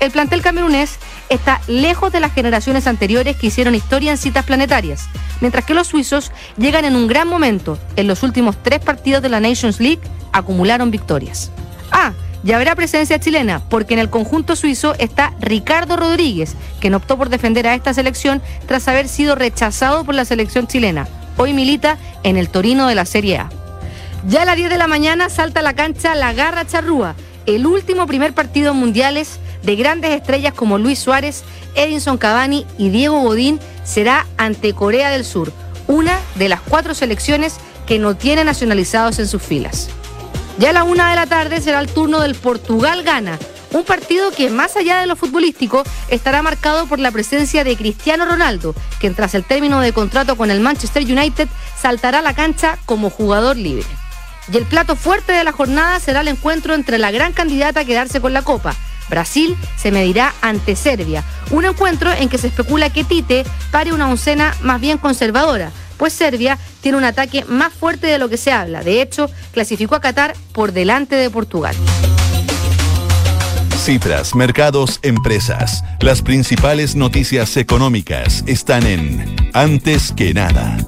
El 0.00 0.10
plantel 0.10 0.40
camerunés 0.40 0.96
está 1.28 1.60
lejos 1.66 2.10
de 2.12 2.20
las 2.20 2.32
generaciones 2.32 2.86
anteriores 2.86 3.36
que 3.36 3.48
hicieron 3.48 3.74
historia 3.74 4.10
en 4.10 4.16
citas 4.16 4.46
planetarias, 4.46 5.06
mientras 5.42 5.66
que 5.66 5.74
los 5.74 5.88
suizos 5.88 6.32
llegan 6.56 6.86
en 6.86 6.96
un 6.96 7.06
gran 7.06 7.28
momento. 7.28 7.78
En 7.96 8.06
los 8.06 8.22
últimos 8.22 8.56
tres 8.62 8.80
partidos 8.80 9.20
de 9.20 9.28
la 9.28 9.40
Nations 9.40 9.80
League 9.80 10.00
acumularon 10.32 10.90
victorias. 10.90 11.50
Ah, 11.92 12.14
y 12.42 12.52
habrá 12.52 12.74
presencia 12.74 13.20
chilena, 13.20 13.60
porque 13.68 13.94
en 13.94 14.00
el 14.00 14.10
conjunto 14.10 14.56
suizo 14.56 14.94
está 14.98 15.34
Ricardo 15.40 15.96
Rodríguez, 15.96 16.54
quien 16.80 16.94
optó 16.94 17.16
por 17.16 17.28
defender 17.28 17.66
a 17.66 17.74
esta 17.74 17.94
selección 17.94 18.42
tras 18.66 18.88
haber 18.88 19.08
sido 19.08 19.34
rechazado 19.34 20.04
por 20.04 20.14
la 20.14 20.24
selección 20.24 20.66
chilena. 20.66 21.06
Hoy 21.36 21.52
milita 21.52 21.98
en 22.22 22.36
el 22.36 22.48
Torino 22.48 22.86
de 22.86 22.94
la 22.94 23.04
Serie 23.04 23.38
A. 23.38 23.50
Ya 24.28 24.42
a 24.42 24.44
las 24.44 24.56
10 24.56 24.70
de 24.70 24.78
la 24.78 24.86
mañana 24.86 25.30
salta 25.30 25.60
a 25.60 25.62
la 25.62 25.74
cancha 25.74 26.14
la 26.14 26.32
Garra 26.32 26.66
Charrúa, 26.66 27.14
el 27.46 27.66
último 27.66 28.06
primer 28.06 28.34
partido 28.34 28.74
mundiales 28.74 29.38
de 29.62 29.76
grandes 29.76 30.10
estrellas 30.12 30.54
como 30.54 30.78
Luis 30.78 30.98
Suárez, 30.98 31.44
Edinson 31.74 32.18
Cavani 32.18 32.66
y 32.78 32.90
Diego 32.90 33.20
Godín 33.20 33.60
será 33.84 34.26
ante 34.36 34.74
Corea 34.74 35.10
del 35.10 35.24
Sur, 35.24 35.52
una 35.86 36.18
de 36.36 36.48
las 36.48 36.60
cuatro 36.60 36.94
selecciones 36.94 37.56
que 37.86 37.98
no 37.98 38.14
tiene 38.16 38.44
nacionalizados 38.44 39.18
en 39.18 39.26
sus 39.26 39.42
filas. 39.42 39.90
Ya 40.60 40.70
a 40.70 40.72
la 40.74 40.84
una 40.84 41.08
de 41.08 41.16
la 41.16 41.24
tarde 41.24 41.62
será 41.62 41.80
el 41.80 41.88
turno 41.88 42.20
del 42.20 42.34
Portugal-Gana, 42.34 43.38
un 43.72 43.82
partido 43.82 44.30
que 44.30 44.50
más 44.50 44.76
allá 44.76 45.00
de 45.00 45.06
lo 45.06 45.16
futbolístico 45.16 45.84
estará 46.08 46.42
marcado 46.42 46.84
por 46.84 46.98
la 46.98 47.10
presencia 47.10 47.64
de 47.64 47.78
Cristiano 47.78 48.26
Ronaldo, 48.26 48.74
quien 48.98 49.14
tras 49.14 49.34
el 49.34 49.44
término 49.44 49.80
de 49.80 49.94
contrato 49.94 50.36
con 50.36 50.50
el 50.50 50.60
Manchester 50.60 51.02
United 51.02 51.48
saltará 51.80 52.18
a 52.18 52.22
la 52.22 52.34
cancha 52.34 52.76
como 52.84 53.08
jugador 53.08 53.56
libre. 53.56 53.86
Y 54.52 54.58
el 54.58 54.66
plato 54.66 54.96
fuerte 54.96 55.32
de 55.32 55.44
la 55.44 55.52
jornada 55.52 55.98
será 55.98 56.20
el 56.20 56.28
encuentro 56.28 56.74
entre 56.74 56.98
la 56.98 57.10
gran 57.10 57.32
candidata 57.32 57.80
a 57.80 57.84
quedarse 57.86 58.20
con 58.20 58.34
la 58.34 58.42
Copa. 58.42 58.74
Brasil 59.08 59.56
se 59.78 59.90
medirá 59.90 60.34
ante 60.42 60.76
Serbia, 60.76 61.24
un 61.52 61.64
encuentro 61.64 62.12
en 62.12 62.28
que 62.28 62.36
se 62.36 62.48
especula 62.48 62.90
que 62.90 63.04
Tite 63.04 63.46
pare 63.70 63.94
una 63.94 64.10
oncena 64.10 64.54
más 64.60 64.78
bien 64.78 64.98
conservadora, 64.98 65.72
pues 66.00 66.14
Serbia 66.14 66.58
tiene 66.80 66.96
un 66.96 67.04
ataque 67.04 67.44
más 67.44 67.74
fuerte 67.74 68.06
de 68.06 68.18
lo 68.18 68.30
que 68.30 68.38
se 68.38 68.50
habla. 68.50 68.82
De 68.82 69.02
hecho, 69.02 69.30
clasificó 69.52 69.94
a 69.94 70.00
Qatar 70.00 70.34
por 70.54 70.72
delante 70.72 71.14
de 71.14 71.28
Portugal. 71.28 71.76
Cifras, 73.76 74.34
mercados, 74.34 74.98
empresas. 75.02 75.84
Las 76.00 76.22
principales 76.22 76.96
noticias 76.96 77.54
económicas 77.58 78.42
están 78.46 78.86
en 78.86 79.36
Antes 79.52 80.12
que 80.16 80.32
nada. 80.32 80.78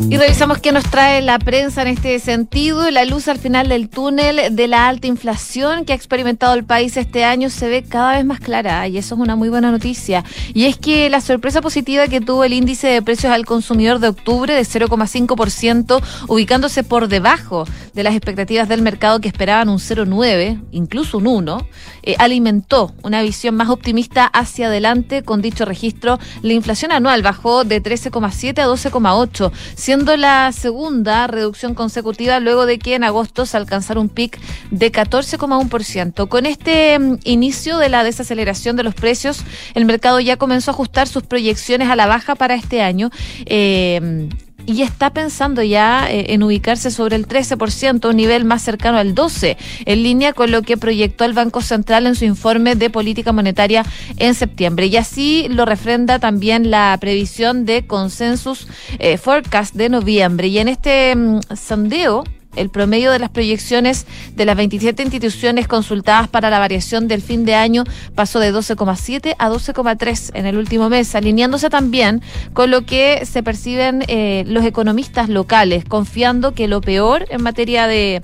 Y 0.00 0.16
revisamos 0.16 0.58
qué 0.58 0.72
nos 0.72 0.84
trae 0.84 1.22
la 1.22 1.38
prensa 1.38 1.82
en 1.82 1.88
este 1.88 2.18
sentido. 2.18 2.90
La 2.90 3.04
luz 3.04 3.28
al 3.28 3.38
final 3.38 3.68
del 3.68 3.88
túnel 3.88 4.54
de 4.54 4.68
la 4.68 4.88
alta 4.88 5.06
inflación 5.06 5.84
que 5.84 5.92
ha 5.92 5.96
experimentado 5.96 6.54
el 6.54 6.64
país 6.64 6.96
este 6.96 7.24
año 7.24 7.48
se 7.48 7.68
ve 7.68 7.82
cada 7.82 8.16
vez 8.16 8.24
más 8.24 8.40
clara 8.40 8.86
y 8.88 8.98
eso 8.98 9.14
es 9.14 9.20
una 9.20 9.36
muy 9.36 9.48
buena 9.48 9.70
noticia. 9.70 10.24
Y 10.52 10.64
es 10.66 10.76
que 10.76 11.08
la 11.10 11.20
sorpresa 11.20 11.60
positiva 11.60 12.08
que 12.08 12.20
tuvo 12.20 12.44
el 12.44 12.52
índice 12.52 12.88
de 12.88 13.02
precios 13.02 13.32
al 13.32 13.46
consumidor 13.46 13.98
de 14.00 14.08
octubre 14.08 14.52
de 14.52 14.62
0,5%, 14.62 16.02
ubicándose 16.28 16.82
por 16.82 17.08
debajo 17.08 17.64
de 17.94 18.02
las 18.02 18.14
expectativas 18.14 18.68
del 18.68 18.82
mercado 18.82 19.20
que 19.20 19.28
esperaban 19.28 19.68
un 19.68 19.78
0,9, 19.78 20.60
incluso 20.72 21.18
un 21.18 21.28
1, 21.28 21.66
eh, 22.02 22.16
alimentó 22.18 22.92
una 23.02 23.22
visión 23.22 23.54
más 23.54 23.70
optimista 23.70 24.26
hacia 24.26 24.66
adelante 24.66 25.22
con 25.22 25.40
dicho 25.40 25.64
registro. 25.64 26.18
La 26.42 26.52
inflación 26.52 26.92
anual 26.92 27.22
bajó 27.22 27.64
de 27.64 27.82
13,7 27.82 28.58
a 28.60 28.66
12,8 28.66 29.52
siendo 29.94 30.16
la 30.16 30.50
segunda 30.50 31.28
reducción 31.28 31.74
consecutiva 31.74 32.40
luego 32.40 32.66
de 32.66 32.80
que 32.80 32.96
en 32.96 33.04
agosto 33.04 33.46
se 33.46 33.56
alcanzara 33.56 34.00
un 34.00 34.08
pic 34.08 34.40
de 34.72 34.90
14,1%. 34.90 36.26
Con 36.26 36.46
este 36.46 36.98
mm, 36.98 37.18
inicio 37.22 37.78
de 37.78 37.88
la 37.90 38.02
desaceleración 38.02 38.74
de 38.74 38.82
los 38.82 38.96
precios, 38.96 39.44
el 39.74 39.84
mercado 39.84 40.18
ya 40.18 40.36
comenzó 40.36 40.72
a 40.72 40.74
ajustar 40.74 41.06
sus 41.06 41.22
proyecciones 41.22 41.90
a 41.90 41.94
la 41.94 42.08
baja 42.08 42.34
para 42.34 42.56
este 42.56 42.82
año. 42.82 43.10
Eh, 43.46 44.28
y 44.66 44.82
está 44.82 45.10
pensando 45.10 45.62
ya 45.62 46.10
eh, 46.10 46.32
en 46.34 46.42
ubicarse 46.42 46.90
sobre 46.90 47.16
el 47.16 47.26
13%, 47.26 48.08
un 48.08 48.16
nivel 48.16 48.44
más 48.44 48.62
cercano 48.62 48.98
al 48.98 49.14
12%, 49.14 49.56
en 49.84 50.02
línea 50.02 50.32
con 50.32 50.50
lo 50.50 50.62
que 50.62 50.76
proyectó 50.76 51.24
el 51.24 51.32
Banco 51.32 51.60
Central 51.60 52.06
en 52.06 52.14
su 52.14 52.24
informe 52.24 52.74
de 52.74 52.90
política 52.90 53.32
monetaria 53.32 53.84
en 54.16 54.34
septiembre. 54.34 54.86
Y 54.86 54.96
así 54.96 55.46
lo 55.48 55.64
refrenda 55.64 56.18
también 56.18 56.70
la 56.70 56.96
previsión 57.00 57.64
de 57.64 57.86
Consensus 57.86 58.68
eh, 58.98 59.18
Forecast 59.18 59.74
de 59.74 59.88
noviembre. 59.88 60.48
Y 60.48 60.58
en 60.58 60.68
este 60.68 61.14
mm, 61.14 61.40
sondeo, 61.54 62.24
el 62.56 62.70
promedio 62.70 63.10
de 63.12 63.18
las 63.18 63.30
proyecciones 63.30 64.06
de 64.34 64.44
las 64.44 64.56
27 64.56 65.02
instituciones 65.02 65.68
consultadas 65.68 66.28
para 66.28 66.50
la 66.50 66.58
variación 66.58 67.08
del 67.08 67.22
fin 67.22 67.44
de 67.44 67.54
año 67.54 67.84
pasó 68.14 68.40
de 68.40 68.52
12,7 68.52 69.34
a 69.38 69.48
12,3 69.48 70.30
en 70.34 70.46
el 70.46 70.56
último 70.56 70.88
mes, 70.88 71.14
alineándose 71.14 71.70
también 71.70 72.22
con 72.52 72.70
lo 72.70 72.84
que 72.86 73.26
se 73.26 73.42
perciben 73.42 74.04
eh, 74.08 74.44
los 74.46 74.64
economistas 74.64 75.28
locales, 75.28 75.84
confiando 75.84 76.54
que 76.54 76.68
lo 76.68 76.80
peor 76.80 77.26
en 77.30 77.42
materia 77.42 77.86
de 77.86 78.22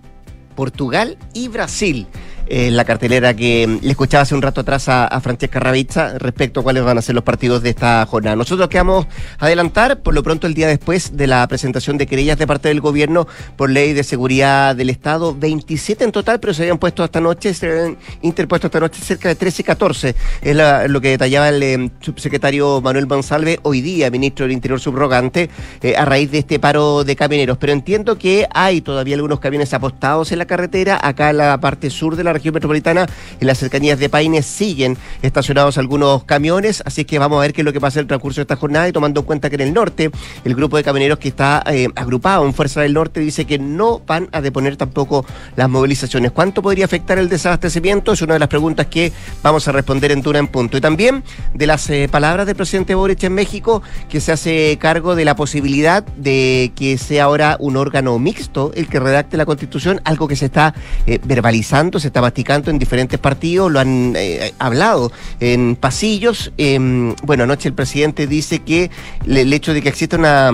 Portugal 0.55 1.17
y 1.33 1.47
Brasil 1.47 2.07
en 2.49 2.75
la 2.75 2.85
cartelera 2.85 3.33
que 3.33 3.79
le 3.81 3.89
escuchaba 3.89 4.23
hace 4.23 4.35
un 4.35 4.41
rato 4.41 4.61
atrás 4.61 4.87
a, 4.89 5.19
Francesca 5.21 5.59
Ravizza 5.59 6.17
respecto 6.19 6.59
a 6.59 6.63
cuáles 6.63 6.83
van 6.83 6.97
a 6.97 7.01
ser 7.01 7.15
los 7.15 7.23
partidos 7.23 7.63
de 7.63 7.71
esta 7.71 8.05
jornada. 8.05 8.35
Nosotros 8.35 8.67
que 8.69 8.77
vamos 8.77 9.07
a 9.39 9.45
adelantar, 9.45 10.01
por 10.01 10.13
lo 10.13 10.23
pronto 10.23 10.47
el 10.47 10.53
día 10.53 10.67
después 10.67 11.17
de 11.17 11.27
la 11.27 11.47
presentación 11.47 11.97
de 11.97 12.05
querellas 12.05 12.37
de 12.37 12.47
parte 12.47 12.69
del 12.69 12.81
gobierno 12.81 13.27
por 13.55 13.69
ley 13.69 13.93
de 13.93 14.03
seguridad 14.03 14.75
del 14.75 14.89
Estado, 14.89 15.35
27 15.35 16.03
en 16.03 16.11
total, 16.11 16.39
pero 16.39 16.53
se 16.53 16.63
habían 16.63 16.77
puesto 16.77 17.03
esta 17.03 17.19
noche, 17.19 17.53
se 17.53 17.69
habían 17.69 17.97
interpuesto 18.21 18.67
esta 18.67 18.79
noche 18.79 19.01
cerca 19.01 19.29
de 19.29 19.35
13 19.35 19.61
y 19.61 19.65
14. 19.65 20.15
Es 20.41 20.89
lo 20.89 21.01
que 21.01 21.09
detallaba 21.09 21.49
el 21.49 21.63
em, 21.63 21.89
subsecretario 21.99 22.81
Manuel 22.81 23.07
Monsalve 23.07 23.59
hoy 23.63 23.81
día, 23.81 24.09
ministro 24.09 24.45
del 24.45 24.53
Interior 24.53 24.79
subrogante, 24.79 25.49
eh, 25.81 25.95
a 25.95 26.05
raíz 26.05 26.31
de 26.31 26.39
este 26.39 26.59
paro 26.59 27.03
de 27.03 27.15
camioneros. 27.15 27.57
Pero 27.57 27.73
entiendo 27.73 28.17
que 28.17 28.47
hay 28.53 28.81
todavía 28.81 29.15
algunos 29.15 29.39
camiones 29.39 29.73
apostados 29.73 30.31
en 30.31 30.39
la 30.39 30.45
carretera, 30.45 30.99
acá 31.01 31.29
en 31.31 31.37
la 31.37 31.59
parte 31.59 31.89
sur 31.89 32.15
de 32.15 32.23
la 32.23 32.33
región 32.37 32.53
metropolitana, 32.53 33.05
en 33.39 33.47
las 33.47 33.57
cercanías 33.57 33.99
de 33.99 34.09
Paine, 34.09 34.41
siguen 34.41 34.97
estacionados 35.21 35.77
algunos 35.77 36.23
camiones, 36.23 36.81
así 36.85 37.05
que 37.05 37.19
vamos 37.19 37.37
a 37.37 37.41
ver 37.41 37.53
qué 37.53 37.61
es 37.61 37.65
lo 37.65 37.73
que 37.73 37.81
pasa 37.81 37.99
en 37.99 38.03
el 38.03 38.07
transcurso 38.07 38.39
de 38.39 38.43
esta 38.43 38.55
jornada 38.55 38.87
y 38.87 38.91
tomando 38.91 39.21
en 39.21 39.25
cuenta 39.25 39.49
que 39.49 39.55
en 39.55 39.61
el 39.61 39.73
norte, 39.73 40.11
el 40.43 40.55
grupo 40.55 40.77
de 40.77 40.83
camioneros 40.83 41.19
que 41.19 41.27
está 41.27 41.63
eh, 41.67 41.87
agrupado 41.95 42.45
en 42.45 42.53
Fuerza 42.53 42.81
del 42.81 42.93
Norte 42.93 43.19
dice 43.19 43.45
que 43.45 43.59
no 43.59 44.01
van 44.05 44.29
a 44.31 44.41
deponer 44.41 44.77
tampoco 44.77 45.25
las 45.55 45.69
movilizaciones. 45.69 46.31
¿Cuánto 46.31 46.61
podría 46.61 46.85
afectar 46.85 47.17
el 47.17 47.29
desabastecimiento? 47.29 48.13
Es 48.13 48.21
una 48.21 48.33
de 48.33 48.39
las 48.39 48.49
preguntas 48.49 48.87
que 48.87 49.11
vamos 49.43 49.67
a 49.67 49.71
responder 49.71 50.11
en 50.11 50.21
Dura 50.21 50.39
en 50.39 50.47
Punto. 50.47 50.77
Y 50.77 50.81
también 50.81 51.23
de 51.53 51.67
las 51.67 51.89
eh, 51.89 52.07
palabras 52.09 52.45
del 52.45 52.55
presidente 52.55 52.95
Boric 52.95 53.23
en 53.23 53.33
México, 53.33 53.81
que 54.09 54.21
se 54.21 54.31
hace 54.31 54.77
cargo 54.79 55.15
de 55.15 55.25
la 55.25 55.35
posibilidad 55.35 56.03
de 56.03 56.71
que 56.75 56.97
sea 56.97 57.25
ahora 57.25 57.57
un 57.59 57.77
órgano 57.77 58.17
mixto 58.19 58.71
el 58.75 58.87
que 58.87 58.99
redacte 58.99 59.37
la 59.37 59.45
Constitución, 59.45 60.01
algo 60.03 60.27
que 60.27 60.35
se 60.35 60.45
está 60.45 60.73
eh, 61.05 61.19
verbalizando, 61.23 61.99
se 61.99 62.07
está 62.07 62.21
masticando 62.27 62.69
en 62.71 62.77
diferentes 62.77 63.17
partidos, 63.19 63.71
lo 63.71 63.79
han 63.79 64.13
eh, 64.17 64.53
hablado 64.59 65.13
en 65.39 65.77
pasillos. 65.77 66.51
Em, 66.57 67.15
bueno, 67.23 67.45
anoche 67.45 67.69
el 67.69 67.73
presidente 67.73 68.27
dice 68.27 68.59
que 68.59 68.91
el 69.25 69.53
hecho 69.53 69.73
de 69.73 69.81
que 69.81 69.87
exista 69.87 70.17
una 70.17 70.51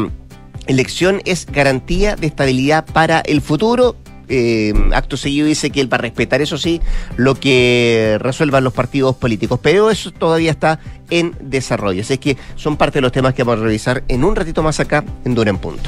elección 0.68 1.20
es 1.26 1.48
garantía 1.48 2.16
de 2.16 2.28
estabilidad 2.28 2.86
para 2.86 3.22
el 3.22 3.42
futuro. 3.42 3.96
Em, 4.30 4.94
acto 4.94 5.18
seguido 5.18 5.48
dice 5.48 5.72
que 5.72 5.82
él 5.82 5.92
va 5.92 5.98
a 5.98 6.02
respetar, 6.02 6.44
eso 6.44 6.60
sí, 6.60 6.80
lo 7.18 7.34
que 7.34 8.18
resuelvan 8.20 8.64
los 8.64 8.74
partidos 8.74 9.16
políticos, 9.16 9.60
pero 9.64 9.90
eso 9.90 10.12
todavía 10.12 10.52
está 10.52 10.80
en 11.10 11.36
desarrollo. 11.42 12.02
Así 12.02 12.20
que 12.20 12.38
son 12.56 12.78
parte 12.78 13.00
de 13.00 13.02
los 13.02 13.12
temas 13.12 13.34
que 13.34 13.42
vamos 13.42 13.62
a 13.62 13.66
revisar 13.66 14.04
en 14.08 14.24
un 14.24 14.36
ratito 14.36 14.62
más 14.62 14.80
acá 14.80 15.04
en 15.26 15.34
Dura 15.34 15.52
Punto. 15.54 15.82